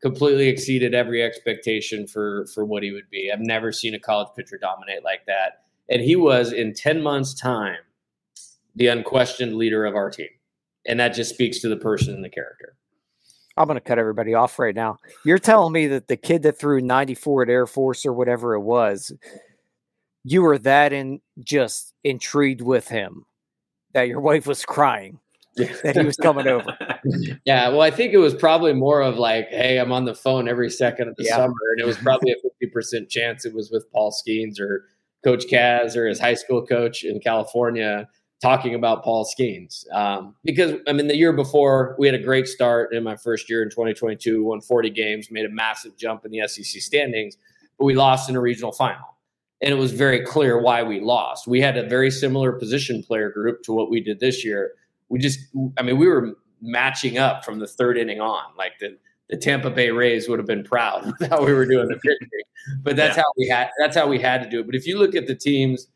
completely 0.00 0.48
exceeded 0.48 0.94
every 0.94 1.22
expectation 1.22 2.06
for 2.06 2.46
for 2.54 2.64
what 2.64 2.82
he 2.82 2.92
would 2.92 3.10
be. 3.10 3.30
I've 3.32 3.40
never 3.40 3.72
seen 3.72 3.94
a 3.94 3.98
college 3.98 4.28
pitcher 4.36 4.58
dominate 4.58 5.04
like 5.04 5.26
that. 5.26 5.64
And 5.90 6.02
he 6.02 6.16
was 6.16 6.52
in 6.52 6.74
10 6.74 7.02
months 7.02 7.34
time 7.34 7.78
the 8.76 8.88
unquestioned 8.88 9.54
leader 9.54 9.86
of 9.86 9.94
our 9.94 10.10
team. 10.10 10.28
And 10.86 11.00
that 11.00 11.14
just 11.14 11.34
speaks 11.34 11.60
to 11.60 11.68
the 11.68 11.76
person 11.76 12.14
and 12.14 12.24
the 12.24 12.28
character. 12.28 12.76
I'm 13.56 13.66
going 13.66 13.76
to 13.76 13.80
cut 13.80 13.98
everybody 13.98 14.34
off 14.34 14.58
right 14.58 14.74
now. 14.74 14.98
You're 15.24 15.38
telling 15.38 15.72
me 15.72 15.88
that 15.88 16.06
the 16.06 16.16
kid 16.16 16.42
that 16.42 16.58
threw 16.58 16.80
94 16.80 17.42
at 17.42 17.48
Air 17.48 17.66
Force 17.66 18.06
or 18.06 18.12
whatever 18.12 18.54
it 18.54 18.60
was 18.60 19.12
you 20.24 20.42
were 20.42 20.58
that 20.58 20.92
in 20.92 21.20
just 21.40 21.94
intrigued 22.04 22.60
with 22.60 22.88
him 22.88 23.24
that 23.92 24.08
your 24.08 24.20
wife 24.20 24.46
was 24.46 24.64
crying 24.64 25.18
that 25.58 25.96
he 25.96 26.04
was 26.04 26.16
coming 26.16 26.46
over. 26.46 26.76
Yeah, 27.44 27.68
well, 27.68 27.80
I 27.80 27.90
think 27.90 28.12
it 28.12 28.18
was 28.18 28.34
probably 28.34 28.74
more 28.74 29.00
of 29.00 29.16
like, 29.16 29.48
hey, 29.48 29.78
I'm 29.78 29.92
on 29.92 30.04
the 30.04 30.14
phone 30.14 30.48
every 30.48 30.68
second 30.68 31.08
of 31.08 31.16
the 31.16 31.24
yeah. 31.24 31.36
summer, 31.36 31.54
and 31.72 31.80
it 31.80 31.86
was 31.86 31.96
probably 31.96 32.32
a 32.32 32.34
fifty 32.42 32.66
percent 32.66 33.08
chance 33.08 33.46
it 33.46 33.54
was 33.54 33.70
with 33.70 33.90
Paul 33.92 34.12
Skenes 34.12 34.60
or 34.60 34.84
Coach 35.24 35.46
Kaz 35.50 35.96
or 35.96 36.06
his 36.06 36.20
high 36.20 36.34
school 36.34 36.66
coach 36.66 37.04
in 37.04 37.20
California 37.20 38.08
talking 38.42 38.74
about 38.74 39.04
Paul 39.04 39.24
Skenes. 39.24 39.90
Um, 39.92 40.34
because 40.44 40.80
I 40.86 40.92
mean, 40.92 41.06
the 41.06 41.16
year 41.16 41.32
before 41.32 41.96
we 41.98 42.06
had 42.06 42.14
a 42.14 42.22
great 42.22 42.46
start 42.46 42.92
in 42.92 43.02
my 43.02 43.16
first 43.16 43.48
year 43.48 43.62
in 43.62 43.70
2022, 43.70 44.44
won 44.44 44.60
40 44.60 44.90
games, 44.90 45.30
made 45.30 45.46
a 45.46 45.50
massive 45.50 45.96
jump 45.96 46.26
in 46.26 46.30
the 46.30 46.46
SEC 46.46 46.82
standings, 46.82 47.36
but 47.78 47.84
we 47.86 47.94
lost 47.94 48.28
in 48.28 48.36
a 48.36 48.40
regional 48.40 48.72
final 48.72 49.16
and 49.60 49.72
it 49.72 49.76
was 49.76 49.92
very 49.92 50.24
clear 50.24 50.60
why 50.60 50.82
we 50.82 51.00
lost. 51.00 51.46
We 51.46 51.60
had 51.60 51.76
a 51.76 51.88
very 51.88 52.10
similar 52.10 52.52
position 52.52 53.02
player 53.02 53.30
group 53.30 53.62
to 53.64 53.72
what 53.72 53.90
we 53.90 54.00
did 54.00 54.20
this 54.20 54.44
year. 54.44 54.72
We 55.08 55.18
just, 55.18 55.40
I 55.76 55.82
mean, 55.82 55.98
we 55.98 56.06
were 56.06 56.36
matching 56.60 57.18
up 57.18 57.44
from 57.44 57.58
the 57.58 57.66
third 57.66 57.98
inning 57.98 58.20
on. 58.20 58.44
Like 58.56 58.78
the, 58.78 58.96
the 59.28 59.36
Tampa 59.36 59.70
Bay 59.70 59.90
Rays 59.90 60.28
would 60.28 60.38
have 60.38 60.46
been 60.46 60.64
proud 60.64 61.06
with 61.20 61.28
how 61.28 61.44
we 61.44 61.52
were 61.52 61.66
doing 61.66 61.88
the 61.88 61.96
pitching. 61.96 62.28
But 62.82 62.96
that's 62.96 63.16
yeah. 63.16 63.22
how 63.22 63.32
we 63.36 63.48
had 63.48 63.70
that's 63.80 63.96
how 63.96 64.06
we 64.06 64.20
had 64.20 64.42
to 64.42 64.48
do 64.48 64.60
it. 64.60 64.66
But 64.66 64.74
if 64.74 64.86
you 64.86 64.98
look 64.98 65.14
at 65.14 65.26
the 65.26 65.34
teams 65.34 65.86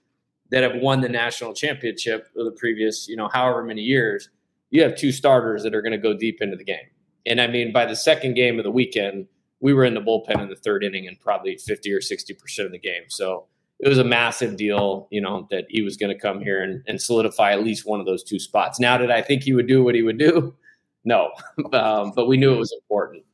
that 0.50 0.62
have 0.62 0.81
won 0.81 1.00
the 1.00 1.09
national 1.09 1.54
championship 1.54 2.28
of 2.37 2.45
the 2.45 2.52
previous, 2.52 3.09
you 3.09 3.16
know, 3.16 3.28
however 3.28 3.62
many 3.62 3.83
years, 3.83 4.28
you 4.71 4.83
have 4.83 4.97
two 4.97 5.12
starters 5.12 5.62
that 5.62 5.75
are 5.75 5.83
going 5.83 5.92
to 5.92 5.99
go 5.99 6.14
deep 6.14 6.40
into 6.40 6.57
the 6.57 6.64
game. 6.64 6.87
And 7.26 7.40
I 7.40 7.47
mean, 7.47 7.73
by 7.73 7.87
the 7.87 7.97
second 7.97 8.35
game 8.35 8.59
of 8.59 8.64
the 8.64 8.71
weekend, 8.71 9.26
we 9.61 9.73
were 9.73 9.85
in 9.85 9.95
the 9.95 10.00
bullpen 10.00 10.42
in 10.42 10.49
the 10.49 10.57
third 10.57 10.83
inning 10.83 11.07
and 11.07 11.19
probably 11.21 11.57
50 11.57 11.92
or 11.92 12.00
60% 12.00 12.64
of 12.64 12.73
the 12.73 12.78
game. 12.78 13.04
So 13.09 13.47
it 13.83 13.89
was 13.89 13.99
a 13.99 14.05
massive 14.05 14.57
deal, 14.57 15.09
you 15.11 15.21
know, 15.21 15.49
that 15.51 15.67
he 15.69 15.83
was 15.83 15.97
going 15.97 16.15
to 16.15 16.19
come 16.19 16.41
here 16.41 16.62
and, 16.62 16.85
and, 16.87 17.03
solidify 17.03 17.51
at 17.51 17.65
least 17.65 17.85
one 17.85 17.99
of 17.99 18.07
those 18.07 18.23
two 18.23 18.39
spots. 18.39 18.79
Now, 18.79 18.97
did 18.97 19.11
I 19.11 19.21
think 19.21 19.43
he 19.43 19.53
would 19.53 19.67
do 19.67 19.83
what 19.83 19.97
he 19.97 20.03
would 20.03 20.19
do? 20.19 20.55
No, 21.05 21.33
um, 21.73 22.12
but 22.15 22.29
we 22.29 22.37
knew 22.37 22.55
it 22.55 22.59
was 22.59 22.73
important. 22.73 23.25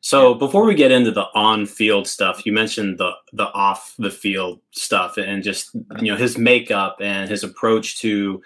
So 0.00 0.32
before 0.32 0.64
we 0.64 0.74
get 0.74 0.90
into 0.90 1.10
the 1.10 1.26
on-field 1.34 2.08
stuff, 2.08 2.46
you 2.46 2.54
mentioned 2.54 2.96
the 2.96 3.10
the 3.34 3.52
off 3.52 3.94
the 3.98 4.08
field 4.08 4.60
stuff 4.70 5.18
and 5.18 5.42
just 5.42 5.74
you 6.00 6.10
know 6.10 6.16
his 6.16 6.38
makeup 6.38 6.96
and 7.02 7.28
his 7.28 7.44
approach 7.44 8.00
to 8.00 8.40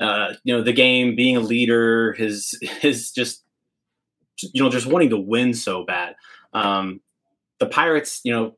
uh, 0.00 0.32
you 0.42 0.56
know 0.56 0.62
the 0.62 0.72
game, 0.72 1.14
being 1.14 1.36
a 1.36 1.40
leader, 1.40 2.14
his 2.14 2.58
his 2.62 3.10
just 3.10 3.44
you 4.40 4.62
know 4.62 4.70
just 4.70 4.86
wanting 4.86 5.10
to 5.10 5.18
win 5.18 5.52
so 5.52 5.84
bad. 5.84 6.14
Um, 6.54 7.02
the 7.58 7.66
Pirates, 7.66 8.22
you 8.24 8.32
know, 8.32 8.56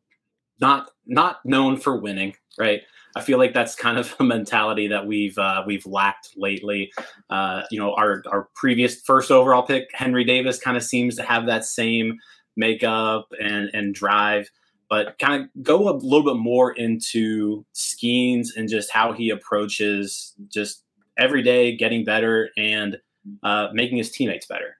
not 0.64 0.88
not 1.06 1.44
known 1.44 1.76
for 1.76 2.00
winning, 2.00 2.34
right? 2.58 2.80
I 3.16 3.20
feel 3.20 3.38
like 3.38 3.52
that's 3.52 3.74
kind 3.74 3.98
of 3.98 4.14
a 4.20 4.24
mentality 4.24 4.88
that 4.88 5.06
we've 5.06 5.36
uh, 5.36 5.62
we've 5.66 5.84
lacked 5.84 6.30
lately. 6.36 6.90
Uh, 7.28 7.62
you 7.70 7.78
know, 7.78 7.94
our 7.94 8.22
our 8.32 8.48
previous 8.54 9.00
first 9.02 9.30
overall 9.30 9.62
pick, 9.62 9.88
Henry 9.92 10.24
Davis, 10.24 10.58
kind 10.58 10.76
of 10.76 10.82
seems 10.82 11.16
to 11.16 11.22
have 11.22 11.46
that 11.46 11.64
same 11.64 12.18
makeup 12.56 13.28
and 13.40 13.70
and 13.74 13.94
drive. 13.94 14.50
But 14.88 15.18
kind 15.18 15.42
of 15.42 15.62
go 15.62 15.88
a 15.88 15.94
little 15.96 16.24
bit 16.24 16.40
more 16.40 16.72
into 16.72 17.64
Skenes 17.74 18.48
and 18.56 18.68
just 18.68 18.90
how 18.90 19.12
he 19.12 19.30
approaches 19.30 20.34
just 20.48 20.84
every 21.18 21.42
day 21.42 21.74
getting 21.76 22.04
better 22.04 22.50
and 22.56 22.98
uh, 23.42 23.68
making 23.72 23.96
his 23.96 24.10
teammates 24.10 24.46
better. 24.46 24.76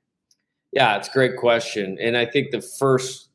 Yeah, 0.73 0.97
it's 0.97 1.09
a 1.09 1.13
great 1.13 1.37
question, 1.37 1.97
and 2.01 2.17
I 2.17 2.27
think 2.27 2.51
the 2.51 2.61
first 2.61 3.29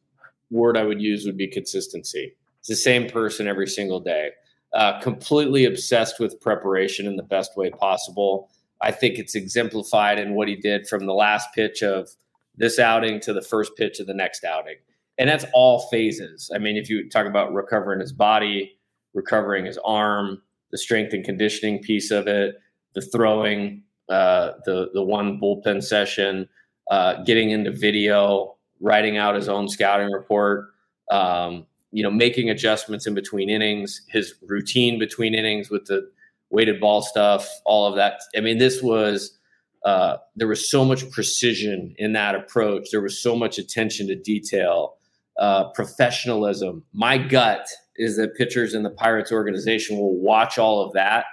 word 0.52 0.78
I 0.78 0.84
would 0.84 1.02
use 1.02 1.26
would 1.26 1.38
be 1.38 1.48
consistency. 1.48 2.36
The 2.70 2.76
same 2.76 3.10
person 3.10 3.48
every 3.48 3.68
single 3.68 4.00
day. 4.00 4.32
Uh, 4.74 5.02
completely 5.02 5.66
obsessed 5.66 6.20
with 6.20 6.40
preparation 6.40 7.08
in 7.08 7.16
the 7.16 7.24
best 7.24 7.58
way 7.58 7.72
possible. 7.72 8.52
I 8.82 8.92
think 8.92 9.18
it's 9.18 9.36
exemplified 9.36 10.20
in 10.20 10.36
what 10.36 10.48
he 10.48 10.56
did 10.56 10.88
from 10.88 11.08
the 11.08 11.14
last 11.14 11.50
pitch 11.54 11.82
of 11.82 12.08
this 12.56 12.78
outing 12.78 13.20
to 13.22 13.34
the 13.34 13.42
first 13.42 13.76
pitch 13.76 14.00
of 14.00 14.06
the 14.06 14.14
next 14.14 14.44
outing. 14.44 14.76
And 15.18 15.30
that's 15.30 15.46
all 15.54 15.88
phases. 15.90 16.52
I 16.54 16.60
mean, 16.60 16.78
if 16.78 16.90
you 16.90 17.10
talk 17.10 17.26
about 17.26 17.52
recovering 17.54 18.00
his 18.00 18.14
body, 18.14 18.78
recovering 19.14 19.66
his 19.66 19.80
arm, 19.84 20.42
the 20.72 20.78
strength 20.78 21.14
and 21.14 21.26
conditioning 21.26 21.80
piece 21.80 22.12
of 22.12 22.28
it, 22.28 22.56
the 22.94 23.02
throwing, 23.02 23.84
uh, 24.08 24.52
the 24.66 24.90
the 24.94 25.04
one 25.04 25.40
bullpen 25.40 25.84
session, 25.84 26.48
uh, 26.92 27.24
getting 27.24 27.50
into 27.50 27.72
video, 27.72 28.56
writing 28.80 29.18
out 29.18 29.36
his 29.36 29.50
own 29.50 29.68
scouting 29.68 30.12
report, 30.12 30.70
um, 31.12 31.66
you 31.92 32.04
know, 32.04 32.12
making 32.12 32.50
adjustments 32.50 33.08
in 33.08 33.14
between 33.14 33.50
innings, 33.50 34.02
his 34.10 34.36
routine 34.48 35.00
between 35.00 35.34
innings 35.34 35.70
with 35.70 35.86
the 35.86 36.10
weighted 36.50 36.80
ball 36.80 37.02
stuff, 37.02 37.48
all 37.66 37.88
of 37.88 37.96
that. 37.96 38.22
I 38.36 38.42
mean, 38.42 38.58
this 38.58 38.82
was 38.82 39.38
uh, 39.86 40.18
there 40.36 40.48
was 40.48 40.70
so 40.70 40.84
much 40.84 41.10
precision 41.12 41.96
in 41.98 42.14
that 42.14 42.36
approach. 42.36 42.90
There 42.92 43.02
was 43.02 43.22
so 43.22 43.36
much 43.36 43.58
attention 43.58 44.08
to 44.08 44.16
detail, 44.16 44.96
uh, 45.40 45.70
professionalism. 45.72 46.84
My 46.94 47.18
gut 47.18 47.66
is 47.96 48.18
that 48.18 48.36
pitchers 48.36 48.74
in 48.74 48.84
the 48.84 48.90
Pirates 48.90 49.32
organization 49.32 49.98
will 49.98 50.18
watch 50.18 50.58
all 50.58 50.86
of 50.86 50.94
that, 50.94 51.26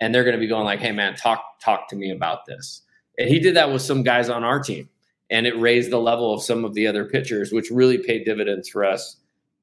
and 0.00 0.14
they're 0.14 0.24
going 0.24 0.36
to 0.36 0.40
be 0.40 0.48
going 0.48 0.64
like, 0.64 0.80
"Hey, 0.80 0.92
man, 0.92 1.16
talk 1.16 1.42
talk 1.60 1.88
to 1.88 1.96
me 1.96 2.10
about 2.10 2.46
this." 2.46 2.82
And 3.18 3.28
he 3.28 3.40
did 3.40 3.56
that 3.56 3.72
with 3.72 3.82
some 3.82 4.02
guys 4.02 4.28
on 4.28 4.44
our 4.44 4.60
team, 4.60 4.88
and 5.30 5.46
it 5.46 5.58
raised 5.58 5.90
the 5.90 5.98
level 5.98 6.32
of 6.34 6.42
some 6.42 6.64
of 6.64 6.74
the 6.74 6.86
other 6.86 7.06
pitchers, 7.06 7.50
which 7.50 7.70
really 7.70 7.98
paid 7.98 8.24
dividends 8.24 8.68
for 8.68 8.84
us 8.84 9.16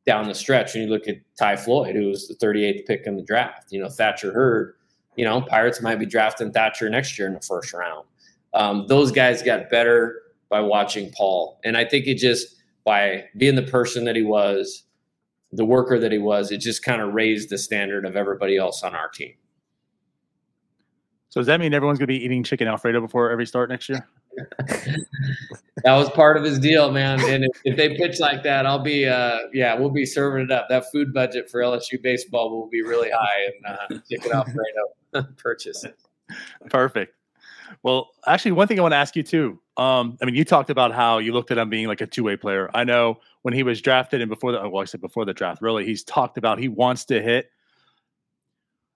down 0.06 0.28
the 0.28 0.36
stretch. 0.36 0.76
And 0.76 0.84
you 0.84 0.90
look 0.90 1.08
at 1.08 1.18
Ty 1.38 1.58
Floyd, 1.58 1.96
who 1.96 2.08
was 2.08 2.28
the 2.28 2.36
38th 2.36 2.86
pick 2.86 3.04
in 3.06 3.16
the 3.16 3.24
draft. 3.24 3.72
You 3.72 3.82
know, 3.82 3.90
Thatcher 3.90 4.34
Hurd. 4.34 4.76
You 5.16 5.26
know, 5.26 5.42
Pirates 5.42 5.82
might 5.82 6.00
be 6.00 6.06
drafting 6.06 6.52
Thatcher 6.52 6.90
next 6.90 7.18
year 7.20 7.28
in 7.28 7.36
the 7.36 7.42
first 7.42 7.72
round. 7.74 8.06
Um, 8.54 8.86
those 8.88 9.12
guys 9.12 9.44
got 9.44 9.70
better 9.70 10.22
by 10.50 10.60
watching 10.60 11.12
Paul, 11.12 11.60
and 11.64 11.78
I 11.78 11.86
think 11.86 12.08
it 12.08 12.18
just 12.18 12.56
by 12.84 13.26
being 13.38 13.56
the 13.56 13.64
person 13.64 14.06
that 14.06 14.16
he 14.16 14.24
was, 14.24 14.84
the 15.52 15.66
worker 15.66 16.00
that 16.00 16.12
he 16.12 16.18
was, 16.18 16.52
it 16.52 16.58
just 16.58 16.84
kind 16.84 17.02
of 17.02 17.14
raised 17.14 17.50
the 17.50 17.58
standard 17.58 18.06
of 18.06 18.16
everybody 18.16 18.58
else 18.58 18.84
on 18.84 18.94
our 18.96 19.08
team. 19.10 19.34
So 21.30 21.40
does 21.40 21.48
that 21.48 21.60
mean 21.60 21.74
everyone's 21.74 21.98
going 21.98 22.08
to 22.08 22.14
be 22.14 22.24
eating 22.24 22.44
chicken 22.44 22.68
Alfredo 22.68 23.02
before 23.02 23.32
every 23.32 23.46
start 23.46 23.70
next 23.70 23.90
year? 23.90 24.08
That 25.84 25.96
was 25.96 26.10
part 26.12 26.38
of 26.38 26.44
his 26.44 26.60
deal, 26.60 26.92
man. 26.92 27.20
And 27.22 27.44
if, 27.44 27.62
if, 27.66 27.78
they 27.78 27.96
pitch 27.96 28.20
like 28.20 28.44
that, 28.44 28.66
I'll 28.66 28.80
be, 28.84 29.06
uh, 29.08 29.40
yeah, 29.54 29.78
we'll 29.78 29.90
be 29.90 30.06
serving 30.06 30.46
it 30.46 30.52
up. 30.52 30.68
That 30.70 30.92
food 30.92 31.14
budget 31.14 31.50
for 31.50 31.62
LSU 31.62 32.02
baseball 32.02 32.50
will 32.50 32.70
be 32.70 32.82
really 32.82 33.10
high, 33.12 33.46
and 33.46 33.66
uh, 33.66 34.02
chicken 34.10 34.32
Alfredo 34.32 35.34
purchase. 35.38 35.86
Perfect. 36.70 37.16
Well, 37.82 38.12
actually, 38.28 38.52
one 38.52 38.68
thing 38.68 38.80
I 38.80 38.82
want 38.82 38.94
to 38.94 38.98
ask 38.98 39.16
you 39.16 39.24
too. 39.24 39.60
Um, 39.78 40.18
I 40.22 40.26
mean, 40.26 40.36
you 40.36 40.46
talked 40.46 40.70
about 40.70 40.94
how 40.94 41.18
you 41.18 41.34
looked 41.34 41.50
at 41.50 41.58
him 41.58 41.70
being 41.70 41.88
like 41.88 42.02
a 42.02 42.06
two-way 42.06 42.38
player. 42.38 42.70
I 42.74 42.84
know 42.84 43.20
when 43.42 43.54
he 43.54 43.64
was 43.64 43.82
drafted 43.82 44.22
and 44.22 44.30
before 44.30 44.52
the 44.52 44.70
well, 44.70 44.82
I 44.82 44.86
said 44.86 45.02
before 45.02 45.26
the 45.26 45.34
draft, 45.34 45.62
really, 45.62 45.86
he's 45.86 46.04
talked 46.04 46.38
about 46.38 46.60
he 46.60 46.68
wants 46.68 47.06
to 47.06 47.22
hit 47.22 47.50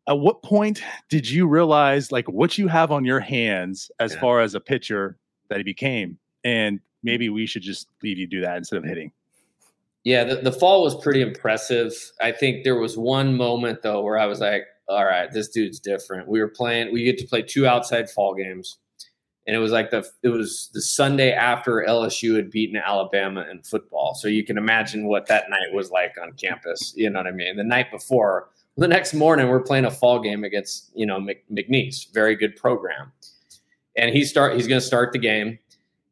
at 0.08 0.20
what 0.20 0.42
point 0.42 0.82
did 1.10 1.30
you 1.30 1.48
realize 1.48 2.12
like 2.12 2.28
what 2.30 2.58
you 2.58 2.68
have 2.68 2.92
on 2.92 3.06
your 3.06 3.20
hands 3.20 3.92
as 4.00 4.14
yeah. 4.14 4.20
far 4.20 4.42
as 4.42 4.56
a 4.56 4.60
pitcher 4.60 5.18
that 5.50 5.58
he 5.58 5.64
became 5.64 6.18
and 6.44 6.80
maybe 7.04 7.30
we 7.30 7.46
should 7.46 7.62
just 7.62 7.88
leave 8.04 8.18
you 8.18 8.28
do 8.28 8.42
that 8.42 8.58
instead 8.58 8.78
of 8.78 8.84
hitting. 8.84 9.12
Yeah 10.04 10.24
the, 10.24 10.36
the 10.38 10.52
fall 10.52 10.84
was 10.84 10.96
pretty 10.96 11.22
impressive. 11.22 11.94
I 12.22 12.32
think 12.32 12.64
there 12.64 12.80
was 12.80 12.98
one 12.98 13.36
moment 13.36 13.82
though 13.82 14.02
where 14.02 14.18
i 14.18 14.26
was 14.26 14.40
like 14.40 14.66
all 14.88 15.06
right 15.06 15.32
this 15.32 15.50
dude's 15.50 15.80
different. 15.80 16.28
We 16.28 16.40
were 16.40 16.48
playing 16.48 16.92
we 16.94 17.04
get 17.04 17.18
to 17.20 17.28
play 17.28 17.42
two 17.42 17.68
outside 17.68 18.10
fall 18.10 18.34
games 18.34 18.78
and 19.46 19.56
it 19.56 19.60
was 19.60 19.72
like 19.72 19.92
the 19.92 20.06
it 20.24 20.30
was 20.30 20.70
the 20.74 20.82
sunday 20.82 21.32
after 21.32 21.86
lsu 21.88 22.36
had 22.36 22.52
beaten 22.52 22.78
alabama 22.78 23.46
in 23.50 23.62
football. 23.64 24.16
So 24.16 24.28
you 24.28 24.44
can 24.44 24.58
imagine 24.58 25.08
what 25.08 25.28
that 25.28 25.50
night 25.50 25.74
was 25.74 25.92
like 25.92 26.16
on 26.22 26.34
campus 26.34 26.94
you 26.96 27.10
know 27.10 27.20
what 27.20 27.28
i 27.28 27.32
mean? 27.32 27.58
The 27.58 27.64
night 27.64 27.92
before 27.92 28.50
the 28.78 28.88
next 28.88 29.16
morning, 29.16 29.50
we're 29.50 29.62
playing 29.62 29.86
a 29.86 29.92
fall 29.92 30.20
game 30.20 30.44
against 30.44 30.92
you 30.94 31.06
know 31.06 31.20
McNeese, 31.20 32.14
very 32.14 32.36
good 32.36 32.56
program, 32.56 33.12
and 33.98 34.16
he 34.16 34.24
start 34.24 34.56
he's 34.56 34.68
going 34.68 34.80
to 34.80 34.86
start 34.86 35.12
the 35.12 35.20
game, 35.20 35.60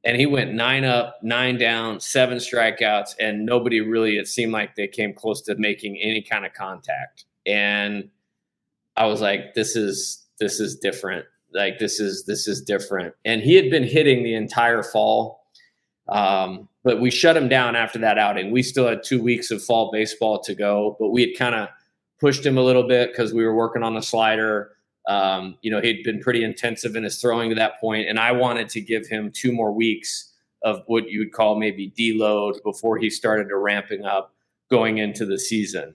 and 0.03 0.17
he 0.17 0.25
went 0.25 0.53
nine 0.53 0.83
up, 0.83 1.17
nine 1.23 1.57
down, 1.57 1.99
seven 1.99 2.39
strikeouts, 2.39 3.15
and 3.19 3.45
nobody 3.45 3.79
really 3.79 4.17
it 4.17 4.27
seemed 4.27 4.51
like 4.51 4.75
they 4.75 4.87
came 4.87 5.13
close 5.13 5.41
to 5.43 5.55
making 5.55 5.97
any 5.97 6.21
kind 6.21 6.45
of 6.45 6.53
contact, 6.53 7.25
and 7.45 8.09
I 8.97 9.05
was 9.05 9.21
like, 9.21 9.53
this 9.53 9.75
is 9.75 10.25
this 10.39 10.59
is 10.59 10.75
different, 10.75 11.25
like 11.53 11.79
this 11.79 11.99
is 11.99 12.25
this 12.25 12.47
is 12.47 12.61
different, 12.61 13.13
and 13.23 13.41
he 13.41 13.55
had 13.55 13.69
been 13.69 13.83
hitting 13.83 14.23
the 14.23 14.35
entire 14.35 14.83
fall. 14.83 15.43
Um, 16.07 16.69
but 16.83 17.01
we 17.01 17.09
shut 17.09 17.35
him 17.35 17.49
down 17.49 17.75
after 17.75 17.97
that 17.99 18.19
outing. 18.19 18.51
We 18.51 18.61
still 18.61 18.87
had 18.87 19.01
two 19.03 19.19
weeks 19.19 19.49
of 19.49 19.63
fall 19.63 19.91
baseball 19.91 20.39
to 20.41 20.53
go, 20.53 20.95
but 20.99 21.09
we 21.09 21.21
had 21.21 21.31
kind 21.35 21.55
of 21.55 21.67
pushed 22.19 22.45
him 22.45 22.59
a 22.59 22.61
little 22.61 22.87
bit 22.87 23.11
because 23.11 23.33
we 23.33 23.43
were 23.43 23.55
working 23.55 23.81
on 23.81 23.95
the 23.95 24.01
slider. 24.01 24.71
Um, 25.07 25.57
you 25.61 25.69
know, 25.69 25.81
he'd 25.81 26.03
been 26.03 26.19
pretty 26.19 26.43
intensive 26.43 26.95
in 26.95 27.03
his 27.03 27.21
throwing 27.21 27.49
to 27.49 27.55
that 27.55 27.79
point, 27.79 28.07
and 28.07 28.19
I 28.19 28.31
wanted 28.31 28.69
to 28.69 28.81
give 28.81 29.07
him 29.07 29.31
two 29.31 29.51
more 29.51 29.71
weeks 29.71 30.31
of 30.63 30.81
what 30.87 31.09
you 31.09 31.19
would 31.19 31.31
call 31.31 31.59
maybe 31.59 31.93
deload 31.97 32.61
before 32.63 32.97
he 32.97 33.09
started 33.09 33.49
to 33.49 33.57
ramping 33.57 34.03
up 34.03 34.33
going 34.69 34.97
into 34.97 35.25
the 35.25 35.37
season. 35.37 35.93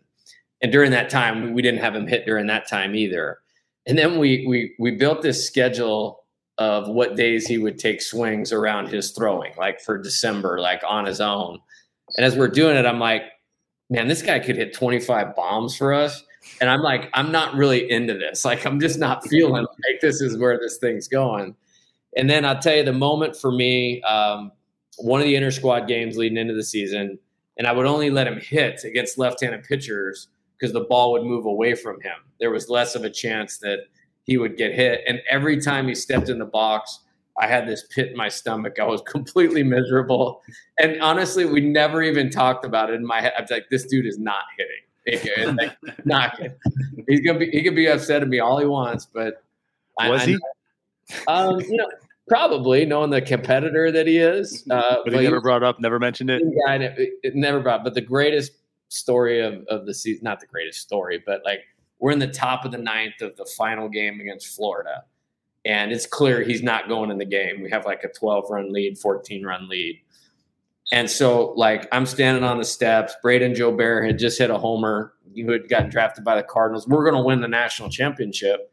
And 0.62 0.70
during 0.70 0.92
that 0.92 1.10
time, 1.10 1.54
we 1.54 1.62
didn't 1.62 1.80
have 1.80 1.96
him 1.96 2.06
hit 2.06 2.24
during 2.24 2.46
that 2.46 2.68
time 2.68 2.94
either. 2.94 3.38
And 3.86 3.98
then 3.98 4.18
we 4.18 4.46
we 4.46 4.74
we 4.78 4.92
built 4.92 5.22
this 5.22 5.44
schedule 5.44 6.24
of 6.58 6.88
what 6.88 7.16
days 7.16 7.46
he 7.46 7.56
would 7.56 7.78
take 7.78 8.02
swings 8.02 8.52
around 8.52 8.88
his 8.88 9.12
throwing, 9.12 9.52
like 9.56 9.80
for 9.80 9.96
December, 9.96 10.60
like 10.60 10.82
on 10.86 11.06
his 11.06 11.20
own. 11.20 11.58
And 12.16 12.26
as 12.26 12.36
we're 12.36 12.48
doing 12.48 12.76
it, 12.76 12.84
I'm 12.84 13.00
like, 13.00 13.22
man, 13.88 14.08
this 14.08 14.20
guy 14.20 14.38
could 14.38 14.56
hit 14.56 14.74
25 14.74 15.34
bombs 15.34 15.74
for 15.74 15.94
us. 15.94 16.22
And 16.60 16.70
I'm 16.70 16.80
like, 16.82 17.10
I'm 17.14 17.30
not 17.30 17.54
really 17.54 17.90
into 17.90 18.14
this. 18.14 18.44
Like, 18.44 18.64
I'm 18.66 18.80
just 18.80 18.98
not 18.98 19.26
feeling 19.26 19.62
like 19.62 20.00
this 20.00 20.20
is 20.20 20.38
where 20.38 20.58
this 20.58 20.78
thing's 20.78 21.08
going. 21.08 21.54
And 22.16 22.28
then 22.28 22.44
I'll 22.44 22.58
tell 22.58 22.76
you 22.76 22.82
the 22.82 22.92
moment 22.92 23.36
for 23.36 23.52
me, 23.52 24.02
um, 24.02 24.52
one 24.98 25.20
of 25.20 25.26
the 25.26 25.36
inter 25.36 25.50
squad 25.50 25.86
games 25.86 26.16
leading 26.16 26.38
into 26.38 26.54
the 26.54 26.64
season, 26.64 27.18
and 27.56 27.66
I 27.66 27.72
would 27.72 27.86
only 27.86 28.10
let 28.10 28.26
him 28.26 28.40
hit 28.40 28.84
against 28.84 29.18
left 29.18 29.40
handed 29.40 29.64
pitchers 29.64 30.28
because 30.58 30.72
the 30.72 30.80
ball 30.80 31.12
would 31.12 31.24
move 31.24 31.46
away 31.46 31.74
from 31.74 32.00
him. 32.00 32.16
There 32.38 32.50
was 32.50 32.68
less 32.68 32.94
of 32.94 33.04
a 33.04 33.10
chance 33.10 33.58
that 33.58 33.80
he 34.24 34.38
would 34.38 34.56
get 34.56 34.72
hit. 34.72 35.02
And 35.06 35.20
every 35.30 35.60
time 35.60 35.88
he 35.88 35.94
stepped 35.94 36.28
in 36.28 36.38
the 36.38 36.44
box, 36.44 37.00
I 37.38 37.46
had 37.46 37.66
this 37.66 37.84
pit 37.90 38.10
in 38.10 38.16
my 38.16 38.28
stomach. 38.28 38.78
I 38.78 38.84
was 38.84 39.02
completely 39.06 39.62
miserable. 39.62 40.42
And 40.78 41.00
honestly, 41.00 41.46
we 41.46 41.60
never 41.60 42.02
even 42.02 42.30
talked 42.30 42.64
about 42.64 42.90
it 42.90 42.94
in 42.94 43.06
my 43.06 43.20
head. 43.20 43.32
I 43.36 43.42
was 43.42 43.50
like, 43.50 43.70
this 43.70 43.86
dude 43.86 44.06
is 44.06 44.18
not 44.18 44.44
hitting. 44.58 44.82
Like, 45.54 45.76
not 46.04 46.38
hitting. 46.38 46.56
He's 47.08 47.20
gonna 47.20 47.38
be 47.38 47.50
he 47.50 47.62
could 47.62 47.76
be 47.76 47.86
upset 47.86 48.22
at 48.22 48.28
me 48.28 48.38
all 48.38 48.58
he 48.58 48.66
wants, 48.66 49.06
but 49.06 49.42
was 49.98 50.22
I, 50.22 50.26
he? 50.26 50.38
um, 51.28 51.60
you 51.60 51.76
know, 51.76 51.88
Probably 52.30 52.86
knowing 52.86 53.10
the 53.10 53.20
competitor 53.20 53.90
that 53.90 54.06
he 54.06 54.18
is, 54.18 54.64
uh, 54.70 54.98
but 55.02 55.12
he 55.12 55.20
never 55.20 55.40
brought 55.40 55.64
up, 55.64 55.80
never 55.80 55.98
mentioned 55.98 56.30
it. 56.30 56.40
Guy, 56.64 56.76
it, 56.76 57.10
it 57.24 57.34
never 57.34 57.58
brought. 57.58 57.82
But 57.82 57.94
the 57.94 58.00
greatest 58.00 58.52
story 58.88 59.40
of, 59.40 59.64
of 59.66 59.84
the 59.84 59.92
season, 59.92 60.22
not 60.22 60.38
the 60.38 60.46
greatest 60.46 60.78
story, 60.78 61.20
but 61.26 61.42
like 61.44 61.62
we're 61.98 62.12
in 62.12 62.20
the 62.20 62.28
top 62.28 62.64
of 62.64 62.70
the 62.70 62.78
ninth 62.78 63.20
of 63.20 63.36
the 63.36 63.44
final 63.46 63.88
game 63.88 64.20
against 64.20 64.54
Florida, 64.54 65.02
and 65.64 65.90
it's 65.90 66.06
clear 66.06 66.44
he's 66.44 66.62
not 66.62 66.86
going 66.86 67.10
in 67.10 67.18
the 67.18 67.24
game. 67.24 67.62
We 67.62 67.70
have 67.70 67.84
like 67.84 68.04
a 68.04 68.08
12 68.08 68.48
run 68.48 68.72
lead, 68.72 68.96
14 68.96 69.44
run 69.44 69.68
lead. 69.68 70.00
And 70.92 71.08
so, 71.08 71.52
like, 71.56 71.86
I'm 71.92 72.06
standing 72.06 72.42
on 72.42 72.58
the 72.58 72.64
steps. 72.64 73.14
Brayden 73.24 73.54
Joe 73.54 73.72
Jobert 73.72 74.06
had 74.06 74.18
just 74.18 74.38
hit 74.38 74.50
a 74.50 74.58
homer. 74.58 75.14
Who 75.36 75.52
had 75.52 75.68
gotten 75.68 75.90
drafted 75.90 76.24
by 76.24 76.34
the 76.34 76.42
Cardinals. 76.42 76.88
We're 76.88 77.08
going 77.08 77.14
to 77.14 77.24
win 77.24 77.40
the 77.40 77.46
national 77.46 77.88
championship 77.88 78.70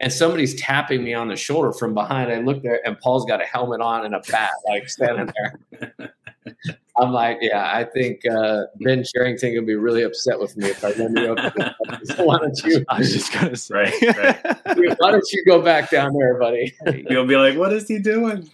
and 0.00 0.10
somebody's 0.10 0.54
tapping 0.54 1.04
me 1.04 1.12
on 1.12 1.28
the 1.28 1.36
shoulder 1.36 1.72
from 1.72 1.92
behind. 1.92 2.32
I 2.32 2.38
look 2.38 2.62
there, 2.62 2.80
and 2.86 2.98
Paul's 2.98 3.26
got 3.26 3.42
a 3.42 3.44
helmet 3.44 3.82
on 3.82 4.06
and 4.06 4.14
a 4.14 4.20
bat, 4.30 4.50
like 4.66 4.88
standing 4.88 5.30
there. 5.36 6.14
I'm 6.96 7.12
like, 7.12 7.38
yeah, 7.40 7.70
I 7.72 7.84
think 7.84 8.26
uh, 8.26 8.64
Ben 8.80 9.04
Cherington 9.04 9.54
would 9.54 9.66
be 9.66 9.74
really 9.74 10.02
upset 10.02 10.38
with 10.40 10.56
me 10.56 10.68
if 10.68 10.84
I 10.84 10.92
run 10.92 11.16
you 11.16 11.34
up. 11.34 11.54
why 12.18 12.38
don't 12.38 12.58
you? 12.64 12.84
I 12.88 12.98
was 12.98 13.12
just 13.12 13.32
gonna 13.32 13.56
say, 13.56 13.74
right, 13.74 14.16
right. 14.16 14.44
why 14.98 15.10
don't 15.10 15.32
you 15.32 15.44
go 15.46 15.62
back 15.62 15.90
down 15.90 16.12
there, 16.18 16.38
buddy? 16.38 16.74
You'll 17.08 17.26
be 17.26 17.36
like, 17.36 17.56
what 17.56 17.72
is 17.72 17.86
he 17.86 17.98
doing? 17.98 18.48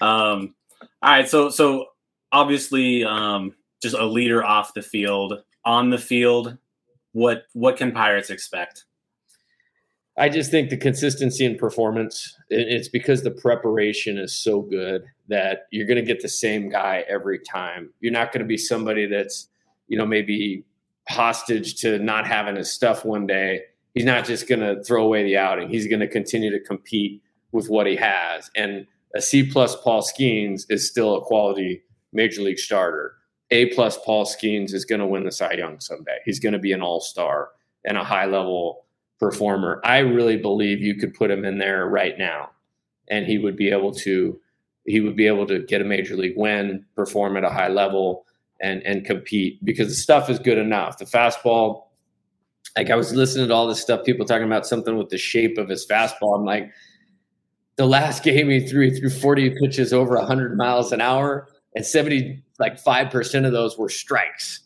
um, 0.00 0.54
all 1.02 1.10
right, 1.10 1.28
so 1.28 1.50
so 1.50 1.86
obviously, 2.30 3.04
um, 3.04 3.54
just 3.82 3.96
a 3.96 4.06
leader 4.06 4.44
off 4.44 4.74
the 4.74 4.82
field, 4.82 5.42
on 5.64 5.90
the 5.90 5.98
field. 5.98 6.56
What 7.12 7.44
what 7.52 7.76
can 7.76 7.92
Pirates 7.92 8.30
expect? 8.30 8.84
I 10.16 10.28
just 10.28 10.50
think 10.50 10.68
the 10.68 10.76
consistency 10.76 11.44
in 11.44 11.56
performance, 11.56 12.36
it's 12.50 12.88
because 12.88 13.22
the 13.22 13.30
preparation 13.30 14.18
is 14.18 14.34
so 14.36 14.60
good 14.60 15.04
that 15.28 15.66
you're 15.70 15.86
going 15.86 15.96
to 15.96 16.04
get 16.04 16.20
the 16.20 16.28
same 16.28 16.68
guy 16.68 17.04
every 17.08 17.38
time. 17.38 17.90
You're 18.00 18.12
not 18.12 18.30
going 18.30 18.42
to 18.42 18.46
be 18.46 18.58
somebody 18.58 19.06
that's, 19.06 19.48
you 19.88 19.96
know, 19.96 20.04
maybe 20.04 20.64
hostage 21.08 21.76
to 21.76 21.98
not 21.98 22.26
having 22.26 22.56
his 22.56 22.70
stuff 22.70 23.06
one 23.06 23.26
day. 23.26 23.62
He's 23.94 24.04
not 24.04 24.26
just 24.26 24.46
going 24.48 24.60
to 24.60 24.82
throw 24.84 25.02
away 25.02 25.22
the 25.24 25.38
outing. 25.38 25.70
He's 25.70 25.88
going 25.88 26.00
to 26.00 26.08
continue 26.08 26.50
to 26.50 26.60
compete 26.60 27.22
with 27.50 27.70
what 27.70 27.86
he 27.86 27.96
has. 27.96 28.50
And 28.54 28.86
a 29.14 29.22
C 29.22 29.48
plus 29.48 29.76
Paul 29.76 30.02
Skenes 30.02 30.64
is 30.70 30.88
still 30.88 31.16
a 31.16 31.22
quality 31.22 31.82
major 32.12 32.42
league 32.42 32.58
starter. 32.58 33.14
A 33.50 33.66
plus 33.74 33.98
Paul 33.98 34.24
Skenes 34.24 34.72
is 34.72 34.84
going 34.84 35.00
to 35.00 35.06
win 35.06 35.24
the 35.24 35.32
Cy 35.32 35.52
Young 35.52 35.78
someday. 35.80 36.18
He's 36.24 36.38
going 36.38 36.54
to 36.54 36.58
be 36.58 36.72
an 36.72 36.80
all 36.80 37.00
star 37.00 37.50
and 37.84 37.98
a 37.98 38.04
high 38.04 38.26
level 38.26 38.86
performer. 39.20 39.80
I 39.84 39.98
really 39.98 40.36
believe 40.36 40.80
you 40.80 40.96
could 40.96 41.14
put 41.14 41.30
him 41.30 41.44
in 41.44 41.58
there 41.58 41.86
right 41.86 42.16
now, 42.18 42.50
and 43.08 43.26
he 43.26 43.38
would 43.38 43.56
be 43.56 43.70
able 43.70 43.92
to 43.94 44.38
he 44.84 45.00
would 45.00 45.14
be 45.14 45.28
able 45.28 45.46
to 45.46 45.60
get 45.60 45.80
a 45.80 45.84
major 45.84 46.16
league 46.16 46.36
win, 46.36 46.84
perform 46.96 47.36
at 47.36 47.44
a 47.44 47.50
high 47.50 47.68
level, 47.68 48.24
and 48.60 48.82
and 48.84 49.04
compete 49.04 49.62
because 49.64 49.88
the 49.88 49.94
stuff 49.94 50.30
is 50.30 50.38
good 50.38 50.58
enough. 50.58 50.98
The 50.98 51.04
fastball, 51.04 51.84
like 52.76 52.90
I 52.90 52.96
was 52.96 53.14
listening 53.14 53.48
to 53.48 53.54
all 53.54 53.68
this 53.68 53.80
stuff, 53.80 54.04
people 54.04 54.24
talking 54.24 54.46
about 54.46 54.66
something 54.66 54.96
with 54.96 55.10
the 55.10 55.18
shape 55.18 55.58
of 55.58 55.68
his 55.68 55.86
fastball. 55.86 56.36
I'm 56.36 56.44
like, 56.44 56.70
the 57.76 57.86
last 57.86 58.22
game 58.24 58.48
he 58.48 58.66
threw, 58.66 58.90
he 58.90 58.98
threw 58.98 59.10
40 59.10 59.50
pitches 59.60 59.92
over 59.92 60.16
100 60.16 60.56
miles 60.56 60.92
an 60.92 61.00
hour, 61.00 61.48
and 61.74 61.84
70 61.84 62.42
like 62.58 62.78
five 62.78 63.10
percent 63.10 63.46
of 63.46 63.52
those 63.52 63.78
were 63.78 63.88
strikes 63.88 64.60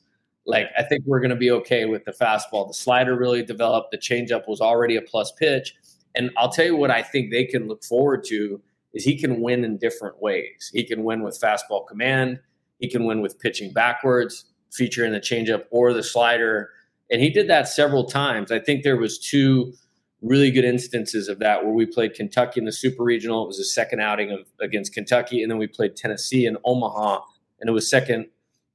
like 0.46 0.68
I 0.78 0.82
think 0.82 1.04
we're 1.06 1.20
going 1.20 1.30
to 1.30 1.36
be 1.36 1.50
okay 1.50 1.84
with 1.84 2.04
the 2.04 2.12
fastball. 2.12 2.68
The 2.68 2.74
slider 2.74 3.16
really 3.16 3.42
developed. 3.42 3.90
The 3.90 3.98
changeup 3.98 4.48
was 4.48 4.60
already 4.60 4.96
a 4.96 5.02
plus 5.02 5.32
pitch, 5.32 5.74
and 6.14 6.30
I'll 6.36 6.50
tell 6.50 6.64
you 6.64 6.76
what 6.76 6.90
I 6.90 7.02
think 7.02 7.30
they 7.30 7.44
can 7.44 7.66
look 7.68 7.84
forward 7.84 8.24
to 8.28 8.60
is 8.94 9.04
he 9.04 9.18
can 9.18 9.42
win 9.42 9.64
in 9.64 9.76
different 9.76 10.22
ways. 10.22 10.70
He 10.72 10.84
can 10.84 11.04
win 11.04 11.22
with 11.22 11.38
fastball 11.38 11.86
command. 11.86 12.40
He 12.78 12.88
can 12.88 13.04
win 13.04 13.20
with 13.20 13.38
pitching 13.38 13.72
backwards, 13.72 14.46
featuring 14.72 15.12
the 15.12 15.20
changeup 15.20 15.64
or 15.70 15.92
the 15.92 16.02
slider, 16.02 16.70
and 17.10 17.20
he 17.20 17.30
did 17.30 17.48
that 17.48 17.68
several 17.68 18.04
times. 18.04 18.50
I 18.50 18.58
think 18.58 18.82
there 18.82 18.96
was 18.96 19.18
two 19.18 19.74
really 20.22 20.50
good 20.50 20.64
instances 20.64 21.28
of 21.28 21.38
that 21.40 21.64
where 21.64 21.72
we 21.72 21.86
played 21.86 22.14
Kentucky 22.14 22.60
in 22.60 22.64
the 22.64 22.72
Super 22.72 23.02
Regional. 23.04 23.44
It 23.44 23.48
was 23.48 23.58
a 23.58 23.64
second 23.64 24.00
outing 24.00 24.30
of, 24.30 24.40
against 24.60 24.94
Kentucky, 24.94 25.42
and 25.42 25.50
then 25.50 25.58
we 25.58 25.66
played 25.66 25.96
Tennessee 25.96 26.46
in 26.46 26.56
Omaha, 26.64 27.20
and 27.60 27.68
it 27.68 27.72
was 27.72 27.88
second 27.88 28.26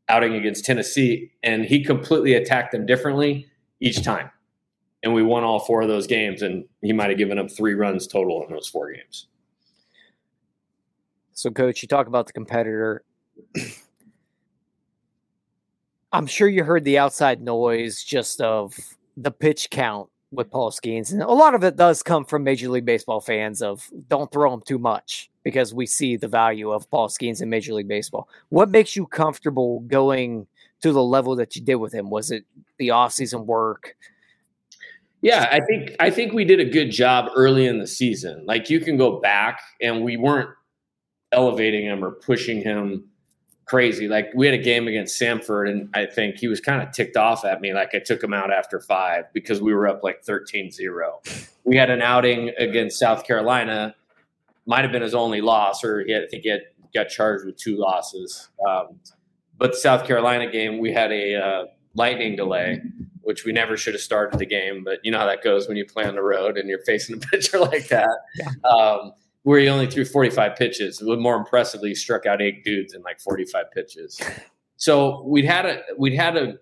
outing 0.08 0.36
against 0.36 0.66
Tennessee, 0.66 1.32
and 1.42 1.66
he 1.66 1.84
completely 1.84 2.34
attacked 2.34 2.72
them 2.72 2.86
differently 2.86 3.48
each 3.80 4.04
time. 4.04 4.30
And 5.04 5.14
we 5.14 5.24
won 5.24 5.44
all 5.44 5.60
four 5.60 5.82
of 5.82 5.88
those 5.88 6.06
games, 6.06 6.44
and 6.44 6.66
he 6.82 6.94
might 6.94 7.10
have 7.10 7.18
given 7.18 7.40
up 7.40 7.50
three 7.50 7.74
runs 7.74 8.06
total 8.06 8.46
in 8.46 8.54
those 8.54 8.68
four 8.68 8.94
games. 8.94 9.28
So, 11.34 11.50
coach, 11.50 11.82
you 11.82 11.88
talk 11.88 12.06
about 12.06 12.28
the 12.28 12.34
competitor. 12.34 13.04
I'm 16.12 16.28
sure 16.28 16.48
you 16.48 16.64
heard 16.64 16.84
the 16.84 17.00
outside 17.00 17.42
noise 17.42 18.04
just 18.04 18.42
of 18.42 18.78
the 19.18 19.32
pitch 19.32 19.72
count 19.72 20.11
with 20.32 20.50
Paul 20.50 20.72
Skenes. 20.72 21.12
And 21.12 21.22
a 21.22 21.32
lot 21.32 21.54
of 21.54 21.64
it 21.64 21.76
does 21.76 22.02
come 22.02 22.26
from 22.26 22.44
Major 22.44 22.70
League 22.70 22.86
Baseball 22.86 23.20
fans 23.20 23.62
of 23.62 23.90
don't 24.08 24.32
throw 24.32 24.54
him 24.54 24.62
too 24.62 24.80
much 24.80 25.30
because 25.44 25.74
we 25.74 25.86
see 25.86 26.16
the 26.16 26.28
value 26.28 26.72
of 26.72 26.90
Paul 26.90 27.10
Skenes 27.10 27.42
in 27.42 27.50
Major 27.50 27.74
League 27.74 27.88
Baseball. 27.88 28.30
What 28.50 28.70
makes 28.70 28.96
you 28.96 29.06
comfortable 29.06 29.82
going 29.82 30.48
to 30.82 30.92
the 30.92 31.04
level 31.04 31.36
that 31.36 31.56
you 31.56 31.62
did 31.62 31.76
with 31.76 31.94
him? 31.94 32.10
Was 32.10 32.32
it 32.32 32.46
the 32.78 32.90
offseason 32.90 33.46
work? 33.46 33.96
Yeah, 35.22 35.48
I 35.52 35.60
think 35.60 35.92
I 36.00 36.10
think 36.10 36.34
we 36.34 36.46
did 36.46 36.60
a 36.60 36.66
good 36.66 36.90
job 36.90 37.30
early 37.36 37.68
in 37.68 37.78
the 37.78 37.86
season. 37.86 38.44
Like 38.48 38.72
you 38.72 38.80
can 38.80 38.98
go 38.98 39.20
back 39.20 39.62
and 39.80 40.04
we 40.04 40.18
weren't 40.18 40.50
elevating 41.32 41.86
him 41.86 42.04
or 42.04 42.12
pushing 42.12 42.62
him 42.62 43.11
crazy. 43.72 44.10
Like 44.10 44.30
we 44.36 44.46
had 44.46 44.54
a 44.54 44.62
game 44.62 44.90
against 44.90 45.18
Samford, 45.20 45.70
and 45.70 45.88
I 45.94 46.06
think 46.06 46.36
he 46.36 46.50
was 46.50 46.60
kind 46.60 46.82
of 46.82 46.92
ticked 46.92 47.16
off 47.16 47.46
at 47.46 47.62
me. 47.62 47.74
Like 47.74 47.96
I 47.96 48.00
took 48.00 48.22
him 48.22 48.34
out 48.34 48.52
after 48.52 48.82
five 48.82 49.32
because 49.32 49.62
we 49.62 49.74
were 49.74 49.88
up 49.88 50.04
like 50.04 50.24
13 50.24 50.72
0. 50.72 51.22
We 51.64 51.78
had 51.78 51.90
an 51.90 52.02
outing 52.02 52.52
against 52.58 53.00
South 53.00 53.26
Carolina, 53.26 53.96
might 54.66 54.82
have 54.82 54.92
been 54.92 55.02
his 55.02 55.16
only 55.16 55.40
loss, 55.40 55.86
or 55.86 56.04
he 56.04 56.12
had, 56.12 56.24
I 56.24 56.28
think 56.28 56.44
he 56.44 56.50
had, 56.50 56.64
got 56.94 57.08
charged 57.08 57.46
with 57.46 57.56
two 57.56 57.78
losses. 57.78 58.50
Um, 58.68 59.00
but 59.58 59.72
the 59.72 59.78
South 59.78 60.06
Carolina 60.06 60.52
game, 60.52 60.78
we 60.78 60.92
had 60.92 61.10
a 61.14 61.36
uh, 61.36 61.66
lightning 61.96 62.36
delay, 62.36 62.82
which 63.22 63.46
we 63.46 63.54
never 63.54 63.78
should 63.78 63.94
have 63.94 64.02
started 64.02 64.38
the 64.38 64.46
game. 64.46 64.84
But 64.84 65.00
you 65.04 65.12
know 65.14 65.20
how 65.20 65.28
that 65.28 65.42
goes 65.42 65.70
when 65.70 65.78
you 65.78 65.86
play 65.86 66.04
on 66.04 66.16
the 66.16 66.22
road 66.22 66.58
and 66.58 66.68
you're 66.68 66.84
facing 66.84 67.16
a 67.16 67.20
pitcher 67.20 67.58
like 67.72 67.88
that. 67.88 68.10
Yeah. 68.36 68.70
Um, 68.70 69.14
where 69.44 69.60
he 69.60 69.68
only 69.68 69.88
threw 69.88 70.06
45 70.06 70.56
pitches. 70.56 71.02
But 71.06 71.20
More 71.20 71.36
impressively, 71.36 71.90
he 71.90 71.96
struck 71.96 72.26
out 72.26 72.42
eight 72.42 72.64
dudes 72.64 72.94
in 72.94 73.02
like 73.02 73.20
45 73.20 73.72
pitches. 73.72 74.20
So 74.78 75.22
we'd 75.28 75.46
had 75.46 75.68
a 75.68 75.84
we'd 75.96 76.16
had 76.16 76.36
a 76.36 76.56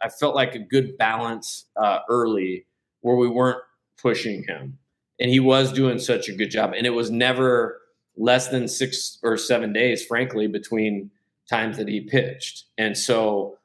I 0.00 0.08
felt 0.08 0.36
like 0.36 0.54
a 0.54 0.60
good 0.60 0.96
balance 0.96 1.66
uh, 1.74 1.98
early 2.08 2.66
where 3.00 3.16
we 3.16 3.28
weren't 3.28 3.58
pushing 4.00 4.44
him, 4.44 4.78
and 5.18 5.28
he 5.28 5.40
was 5.40 5.72
doing 5.72 5.98
such 5.98 6.28
a 6.28 6.32
good 6.32 6.52
job. 6.52 6.72
And 6.72 6.86
it 6.86 6.90
was 6.90 7.10
never 7.10 7.80
less 8.16 8.46
than 8.46 8.68
six 8.68 9.18
or 9.24 9.36
seven 9.36 9.72
days, 9.72 10.06
frankly, 10.06 10.46
between 10.46 11.10
times 11.50 11.76
that 11.76 11.88
he 11.88 12.02
pitched. 12.02 12.66
And 12.78 12.96
so 12.96 13.58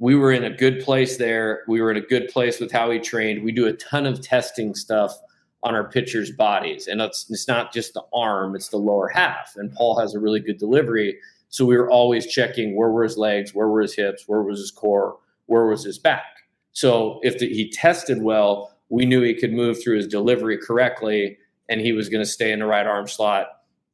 we 0.00 0.16
were 0.16 0.32
in 0.32 0.42
a 0.42 0.50
good 0.50 0.80
place 0.80 1.16
there. 1.16 1.62
We 1.68 1.80
were 1.80 1.92
in 1.92 1.96
a 1.96 2.06
good 2.06 2.28
place 2.28 2.58
with 2.58 2.72
how 2.72 2.90
he 2.90 2.98
trained. 2.98 3.44
We 3.44 3.52
do 3.52 3.66
a 3.68 3.72
ton 3.74 4.06
of 4.06 4.20
testing 4.20 4.74
stuff 4.74 5.16
on 5.62 5.74
our 5.74 5.88
pitchers' 5.88 6.30
bodies. 6.30 6.86
And 6.86 7.00
it's, 7.00 7.30
it's 7.30 7.46
not 7.46 7.72
just 7.72 7.94
the 7.94 8.02
arm, 8.12 8.56
it's 8.56 8.68
the 8.68 8.78
lower 8.78 9.08
half. 9.08 9.54
And 9.56 9.72
Paul 9.72 9.98
has 10.00 10.14
a 10.14 10.20
really 10.20 10.40
good 10.40 10.58
delivery. 10.58 11.18
So 11.48 11.64
we 11.64 11.76
were 11.76 11.90
always 11.90 12.26
checking 12.26 12.76
where 12.76 12.90
were 12.90 13.04
his 13.04 13.16
legs, 13.16 13.54
where 13.54 13.68
were 13.68 13.82
his 13.82 13.94
hips, 13.94 14.24
where 14.26 14.42
was 14.42 14.58
his 14.58 14.70
core, 14.70 15.18
where 15.46 15.66
was 15.66 15.84
his 15.84 15.98
back. 15.98 16.24
So 16.72 17.20
if 17.22 17.38
the, 17.38 17.48
he 17.48 17.70
tested 17.70 18.22
well, 18.22 18.72
we 18.88 19.06
knew 19.06 19.22
he 19.22 19.34
could 19.34 19.52
move 19.52 19.82
through 19.82 19.96
his 19.96 20.06
delivery 20.06 20.58
correctly 20.58 21.38
and 21.68 21.80
he 21.80 21.92
was 21.92 22.08
going 22.08 22.24
to 22.24 22.30
stay 22.30 22.52
in 22.52 22.58
the 22.58 22.66
right 22.66 22.86
arm 22.86 23.06
slot, 23.06 23.46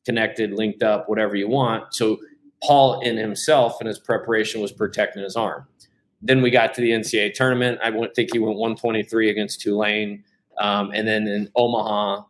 connected, 0.05 0.53
linked 0.53 0.83
up, 0.83 1.09
whatever 1.09 1.37
you 1.37 1.49
want. 1.49 1.95
So 1.95 2.19
Paul 2.63 3.01
in 3.01 3.17
himself 3.17 3.77
and 3.81 3.89
his 3.89 3.99
preparation 3.99 4.61
was 4.61 4.73
protecting 4.73 5.23
his 5.23 5.37
arm. 5.37 5.67
Then 6.21 6.43
we 6.43 6.51
got 6.51 6.75
to 6.75 6.81
the 6.81 6.91
NCAA 6.91 7.35
tournament. 7.35 7.79
I 7.83 7.91
think 8.15 8.31
he 8.33 8.39
went 8.39 8.57
123 8.57 9.31
against 9.31 9.61
Tulane. 9.61 10.25
Um, 10.59 10.91
and 10.93 11.07
then 11.07 11.27
in 11.27 11.51
Omaha, 11.55 12.25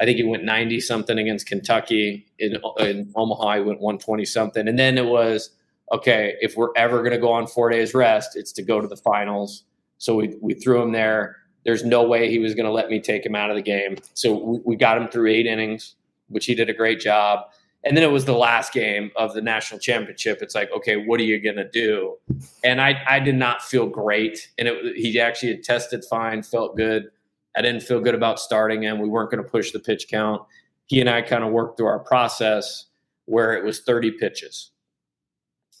I 0.00 0.04
think 0.04 0.16
he 0.16 0.24
went 0.24 0.44
90 0.44 0.80
something 0.80 1.18
against 1.18 1.46
Kentucky. 1.46 2.26
In, 2.38 2.56
in 2.78 3.12
Omaha, 3.14 3.54
he 3.56 3.60
went 3.60 3.80
120 3.80 4.24
something. 4.24 4.66
And 4.66 4.78
then 4.78 4.98
it 4.98 5.06
was, 5.06 5.50
okay, 5.92 6.34
if 6.40 6.56
we're 6.56 6.72
ever 6.76 6.98
going 6.98 7.12
to 7.12 7.18
go 7.18 7.32
on 7.32 7.46
four 7.46 7.70
days 7.70 7.94
rest, 7.94 8.36
it's 8.36 8.52
to 8.52 8.62
go 8.62 8.80
to 8.80 8.88
the 8.88 8.96
finals. 8.96 9.64
So 9.98 10.16
we, 10.16 10.36
we 10.40 10.54
threw 10.54 10.82
him 10.82 10.92
there. 10.92 11.36
There's 11.64 11.84
no 11.84 12.02
way 12.02 12.30
he 12.30 12.40
was 12.40 12.54
going 12.54 12.66
to 12.66 12.72
let 12.72 12.88
me 12.88 13.00
take 13.00 13.24
him 13.24 13.36
out 13.36 13.50
of 13.50 13.56
the 13.56 13.62
game. 13.62 13.96
So 14.14 14.32
we, 14.32 14.58
we 14.64 14.76
got 14.76 14.98
him 14.98 15.08
through 15.08 15.30
eight 15.30 15.46
innings, 15.46 15.94
which 16.28 16.46
he 16.46 16.54
did 16.54 16.68
a 16.68 16.74
great 16.74 16.98
job. 16.98 17.40
And 17.84 17.96
then 17.96 18.04
it 18.04 18.10
was 18.10 18.24
the 18.24 18.32
last 18.32 18.72
game 18.72 19.10
of 19.16 19.34
the 19.34 19.40
national 19.40 19.80
championship. 19.80 20.38
It's 20.40 20.54
like, 20.54 20.70
okay, 20.72 20.96
what 20.96 21.20
are 21.20 21.24
you 21.24 21.40
going 21.40 21.56
to 21.56 21.68
do? 21.68 22.16
And 22.64 22.80
I, 22.80 23.02
I 23.08 23.20
did 23.20 23.34
not 23.34 23.60
feel 23.62 23.86
great. 23.86 24.50
And 24.56 24.68
it, 24.68 24.96
he 24.96 25.20
actually 25.20 25.52
had 25.52 25.62
tested 25.64 26.04
fine, 26.04 26.42
felt 26.42 26.76
good 26.76 27.10
I 27.56 27.62
didn't 27.62 27.82
feel 27.82 28.00
good 28.00 28.14
about 28.14 28.40
starting 28.40 28.82
him. 28.82 28.98
We 28.98 29.08
weren't 29.08 29.30
going 29.30 29.42
to 29.42 29.48
push 29.48 29.72
the 29.72 29.80
pitch 29.80 30.08
count. 30.08 30.42
he 30.86 31.00
and 31.00 31.10
I 31.10 31.22
kind 31.22 31.44
of 31.44 31.52
worked 31.52 31.76
through 31.76 31.86
our 31.86 31.98
process 31.98 32.86
where 33.26 33.54
it 33.54 33.64
was 33.64 33.80
30 33.80 34.12
pitches. 34.12 34.70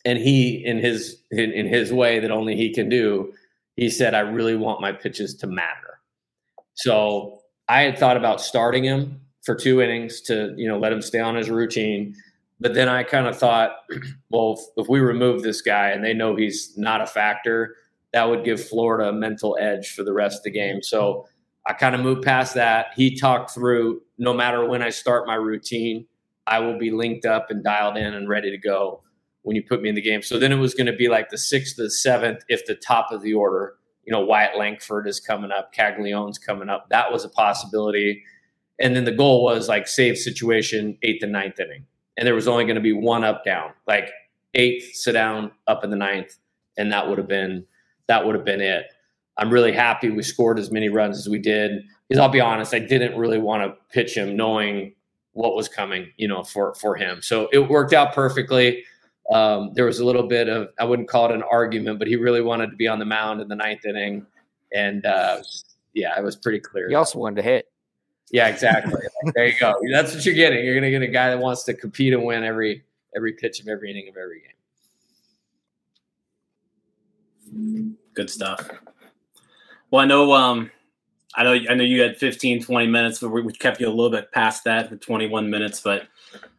And 0.04 0.18
he, 0.18 0.64
in 0.64 0.78
his 0.78 1.22
in, 1.30 1.52
in 1.52 1.66
his 1.66 1.92
way 1.92 2.18
that 2.18 2.30
only 2.30 2.56
he 2.56 2.74
can 2.74 2.88
do, 2.88 3.32
he 3.76 3.88
said, 3.88 4.14
"I 4.14 4.20
really 4.20 4.56
want 4.56 4.80
my 4.80 4.90
pitches 4.90 5.34
to 5.36 5.46
matter." 5.46 6.00
So 6.74 7.42
I 7.68 7.82
had 7.82 7.98
thought 7.98 8.16
about 8.16 8.40
starting 8.40 8.82
him 8.82 9.20
for 9.42 9.54
two 9.54 9.80
innings 9.80 10.20
to 10.22 10.54
you 10.56 10.66
know 10.66 10.76
let 10.78 10.92
him 10.92 11.02
stay 11.02 11.20
on 11.20 11.36
his 11.36 11.50
routine. 11.50 12.16
But 12.58 12.74
then 12.74 12.88
I 12.88 13.04
kind 13.04 13.28
of 13.28 13.38
thought, 13.38 13.76
well, 14.30 14.54
if, 14.54 14.84
if 14.84 14.88
we 14.88 14.98
remove 14.98 15.42
this 15.42 15.62
guy 15.62 15.90
and 15.90 16.04
they 16.04 16.14
know 16.14 16.34
he's 16.34 16.76
not 16.76 17.00
a 17.00 17.06
factor, 17.06 17.76
that 18.12 18.28
would 18.28 18.44
give 18.44 18.62
Florida 18.64 19.08
a 19.08 19.12
mental 19.12 19.56
edge 19.60 19.94
for 19.94 20.02
the 20.02 20.12
rest 20.12 20.38
of 20.38 20.42
the 20.44 20.50
game. 20.50 20.82
So 20.82 21.26
I 21.66 21.72
kind 21.74 21.94
of 21.94 22.00
moved 22.00 22.22
past 22.22 22.54
that. 22.54 22.88
He 22.96 23.16
talked 23.16 23.52
through 23.52 24.02
no 24.18 24.34
matter 24.34 24.64
when 24.64 24.82
I 24.82 24.90
start 24.90 25.26
my 25.26 25.34
routine, 25.34 26.06
I 26.46 26.58
will 26.58 26.78
be 26.78 26.90
linked 26.90 27.24
up 27.24 27.50
and 27.50 27.62
dialed 27.62 27.96
in 27.96 28.14
and 28.14 28.28
ready 28.28 28.50
to 28.50 28.58
go 28.58 29.02
when 29.42 29.56
you 29.56 29.62
put 29.62 29.82
me 29.82 29.88
in 29.88 29.94
the 29.94 30.00
game. 30.00 30.22
So 30.22 30.38
then 30.38 30.52
it 30.52 30.56
was 30.56 30.74
going 30.74 30.86
to 30.86 30.92
be 30.92 31.08
like 31.08 31.30
the 31.30 31.38
sixth 31.38 31.76
to 31.76 31.82
the 31.84 31.90
seventh 31.90 32.42
if 32.48 32.66
the 32.66 32.74
top 32.74 33.12
of 33.12 33.22
the 33.22 33.34
order, 33.34 33.74
you 34.04 34.12
know, 34.12 34.20
Wyatt 34.20 34.58
Langford 34.58 35.06
is 35.06 35.20
coming 35.20 35.52
up, 35.52 35.72
Caglianone's 35.74 36.38
coming 36.38 36.68
up. 36.68 36.88
That 36.90 37.12
was 37.12 37.24
a 37.24 37.28
possibility. 37.28 38.24
And 38.80 38.96
then 38.96 39.04
the 39.04 39.12
goal 39.12 39.44
was 39.44 39.68
like 39.68 39.86
save 39.86 40.18
situation 40.18 40.98
eighth 41.02 41.22
and 41.22 41.32
ninth 41.32 41.60
inning. 41.60 41.86
And 42.16 42.26
there 42.26 42.34
was 42.34 42.48
only 42.48 42.64
going 42.64 42.76
to 42.76 42.80
be 42.80 42.92
one 42.92 43.24
up 43.24 43.44
down, 43.44 43.70
like 43.86 44.10
eighth, 44.54 44.94
sit 44.94 45.12
down, 45.12 45.52
up 45.66 45.84
in 45.84 45.90
the 45.90 45.96
ninth. 45.96 46.36
And 46.76 46.92
that 46.92 47.08
would 47.08 47.18
have 47.18 47.28
been 47.28 47.64
that 48.08 48.26
would 48.26 48.34
have 48.34 48.44
been 48.44 48.60
it. 48.60 48.86
I'm 49.38 49.50
really 49.50 49.72
happy 49.72 50.10
we 50.10 50.22
scored 50.22 50.58
as 50.58 50.70
many 50.70 50.88
runs 50.88 51.18
as 51.18 51.28
we 51.28 51.38
did. 51.38 51.82
Because 52.08 52.20
I'll 52.20 52.28
be 52.28 52.40
honest, 52.40 52.74
I 52.74 52.78
didn't 52.78 53.16
really 53.16 53.38
want 53.38 53.62
to 53.62 53.76
pitch 53.90 54.16
him 54.16 54.36
knowing 54.36 54.94
what 55.32 55.56
was 55.56 55.68
coming, 55.68 56.10
you 56.16 56.28
know, 56.28 56.42
for 56.42 56.74
for 56.74 56.94
him. 56.94 57.22
So 57.22 57.48
it 57.52 57.70
worked 57.70 57.92
out 57.92 58.12
perfectly. 58.12 58.84
Um, 59.32 59.72
there 59.74 59.86
was 59.86 59.98
a 59.98 60.04
little 60.04 60.26
bit 60.26 60.48
of 60.48 60.68
I 60.78 60.84
wouldn't 60.84 61.08
call 61.08 61.26
it 61.26 61.32
an 61.32 61.42
argument, 61.50 61.98
but 61.98 62.08
he 62.08 62.16
really 62.16 62.42
wanted 62.42 62.70
to 62.70 62.76
be 62.76 62.88
on 62.88 62.98
the 62.98 63.04
mound 63.04 63.40
in 63.40 63.48
the 63.48 63.56
ninth 63.56 63.86
inning, 63.86 64.26
and 64.74 65.06
uh, 65.06 65.42
yeah, 65.94 66.18
it 66.18 66.22
was 66.22 66.36
pretty 66.36 66.60
clear. 66.60 66.88
He 66.88 66.94
also 66.94 67.18
wanted 67.18 67.36
to 67.36 67.42
hit. 67.42 67.66
Yeah, 68.30 68.48
exactly. 68.48 69.00
there 69.34 69.46
you 69.46 69.58
go. 69.58 69.74
That's 69.92 70.14
what 70.14 70.24
you're 70.24 70.34
getting. 70.34 70.64
You're 70.64 70.74
going 70.74 70.84
to 70.84 70.90
get 70.90 71.02
a 71.02 71.06
guy 71.12 71.30
that 71.30 71.38
wants 71.38 71.64
to 71.64 71.74
compete 71.74 72.12
and 72.12 72.24
win 72.24 72.44
every 72.44 72.82
every 73.14 73.34
pitch 73.34 73.60
of 73.60 73.68
every 73.68 73.90
inning 73.90 74.08
of 74.08 74.16
every 74.16 74.42
game. 77.54 77.96
Good 78.14 78.30
stuff. 78.30 78.70
Well, 79.92 80.00
I 80.00 80.06
know, 80.06 80.32
um, 80.32 80.70
I 81.36 81.44
know, 81.44 81.52
I 81.52 81.74
know 81.74 81.84
you 81.84 82.00
had 82.00 82.16
15, 82.16 82.62
20 82.62 82.86
minutes, 82.86 83.20
but 83.20 83.28
we 83.28 83.52
kept 83.52 83.78
you 83.78 83.86
a 83.86 83.90
little 83.90 84.10
bit 84.10 84.32
past 84.32 84.64
that 84.64 84.88
for 84.88 84.96
21 84.96 85.50
minutes. 85.50 85.82
But 85.82 86.04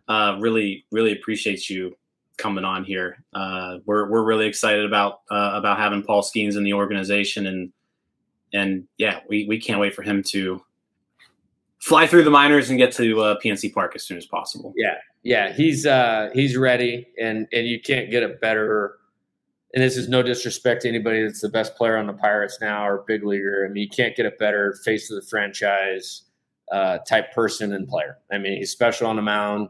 uh, 0.08 0.38
really, 0.40 0.86
really 0.92 1.14
appreciate 1.14 1.68
you 1.68 1.98
coming 2.38 2.64
on 2.64 2.84
here. 2.84 3.24
Uh, 3.34 3.80
we're 3.86 4.08
we're 4.08 4.24
really 4.24 4.46
excited 4.46 4.86
about 4.86 5.22
uh, 5.32 5.52
about 5.56 5.80
having 5.80 6.04
Paul 6.04 6.22
Skenes 6.22 6.58
in 6.58 6.64
the 6.64 6.74
organization, 6.74 7.48
and 7.48 7.74
and 8.54 8.88
yeah, 9.00 9.22
we 9.28 9.48
we 9.48 9.60
can't 9.60 9.80
wait 9.80 9.96
for 9.96 10.04
him 10.04 10.22
to 10.28 10.64
fly 11.80 12.06
through 12.06 12.26
the 12.26 12.32
minors 12.32 12.70
and 12.70 12.78
get 12.78 12.92
to 12.94 13.20
uh, 13.20 13.40
PNC 13.44 13.74
Park 13.74 13.94
as 13.96 14.04
soon 14.04 14.18
as 14.18 14.28
possible. 14.28 14.76
Yeah, 14.78 14.98
yeah, 15.24 15.52
he's 15.54 15.88
uh, 15.88 16.30
he's 16.34 16.56
ready, 16.56 17.08
and 17.20 17.48
and 17.52 17.66
you 17.66 17.82
can't 17.82 18.12
get 18.12 18.22
a 18.22 18.30
better 18.30 19.00
and 19.74 19.84
this 19.84 19.98
is 19.98 20.08
no 20.08 20.22
disrespect 20.22 20.84
to 20.84 20.90
anybody 20.90 21.24
that's 21.24 21.42
the 21.42 21.50
best 21.50 21.76
player 21.76 21.98
on 21.98 22.06
the 22.06 22.14
Pirates 22.14 22.60
now 22.62 22.88
or 22.88 23.04
big 23.08 23.24
leaguer. 23.24 23.66
I 23.66 23.72
mean, 23.72 23.84
you 23.84 23.90
can't 23.90 24.16
get 24.16 24.26
a 24.26 24.32
better 24.32 24.78
face 24.86 25.10
of 25.10 25.16
the 25.16 25.28
franchise 25.28 26.24
uh, 26.72 27.00
type 27.00 27.34
person 27.34 27.74
and 27.74 27.88
player. 27.88 28.18
I 28.32 28.38
mean, 28.38 28.58
he's 28.58 28.72
special 28.72 29.08
on 29.08 29.16
the 29.16 29.22
mound. 29.22 29.70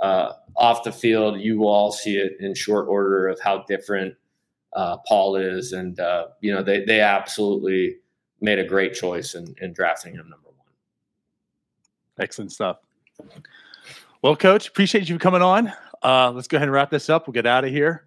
Uh, 0.00 0.32
off 0.56 0.82
the 0.84 0.92
field, 0.92 1.40
you 1.40 1.58
will 1.58 1.68
all 1.68 1.92
see 1.92 2.16
it 2.16 2.36
in 2.40 2.54
short 2.54 2.88
order 2.88 3.28
of 3.28 3.38
how 3.40 3.64
different 3.68 4.14
uh, 4.72 4.96
Paul 5.06 5.36
is, 5.36 5.72
and 5.72 6.00
uh, 6.00 6.28
you 6.40 6.52
know 6.52 6.62
they 6.62 6.84
they 6.84 7.00
absolutely 7.00 7.98
made 8.40 8.58
a 8.58 8.64
great 8.64 8.94
choice 8.94 9.34
in, 9.34 9.54
in 9.60 9.72
drafting 9.72 10.14
him 10.14 10.28
number 10.28 10.48
one. 10.48 10.66
Excellent 12.18 12.50
stuff. 12.50 12.78
Well, 14.22 14.34
Coach, 14.34 14.68
appreciate 14.68 15.08
you 15.08 15.18
coming 15.18 15.42
on. 15.42 15.72
Uh, 16.02 16.32
let's 16.32 16.48
go 16.48 16.56
ahead 16.56 16.66
and 16.66 16.72
wrap 16.72 16.90
this 16.90 17.08
up. 17.08 17.26
We'll 17.26 17.32
get 17.32 17.46
out 17.46 17.64
of 17.64 17.70
here. 17.70 18.06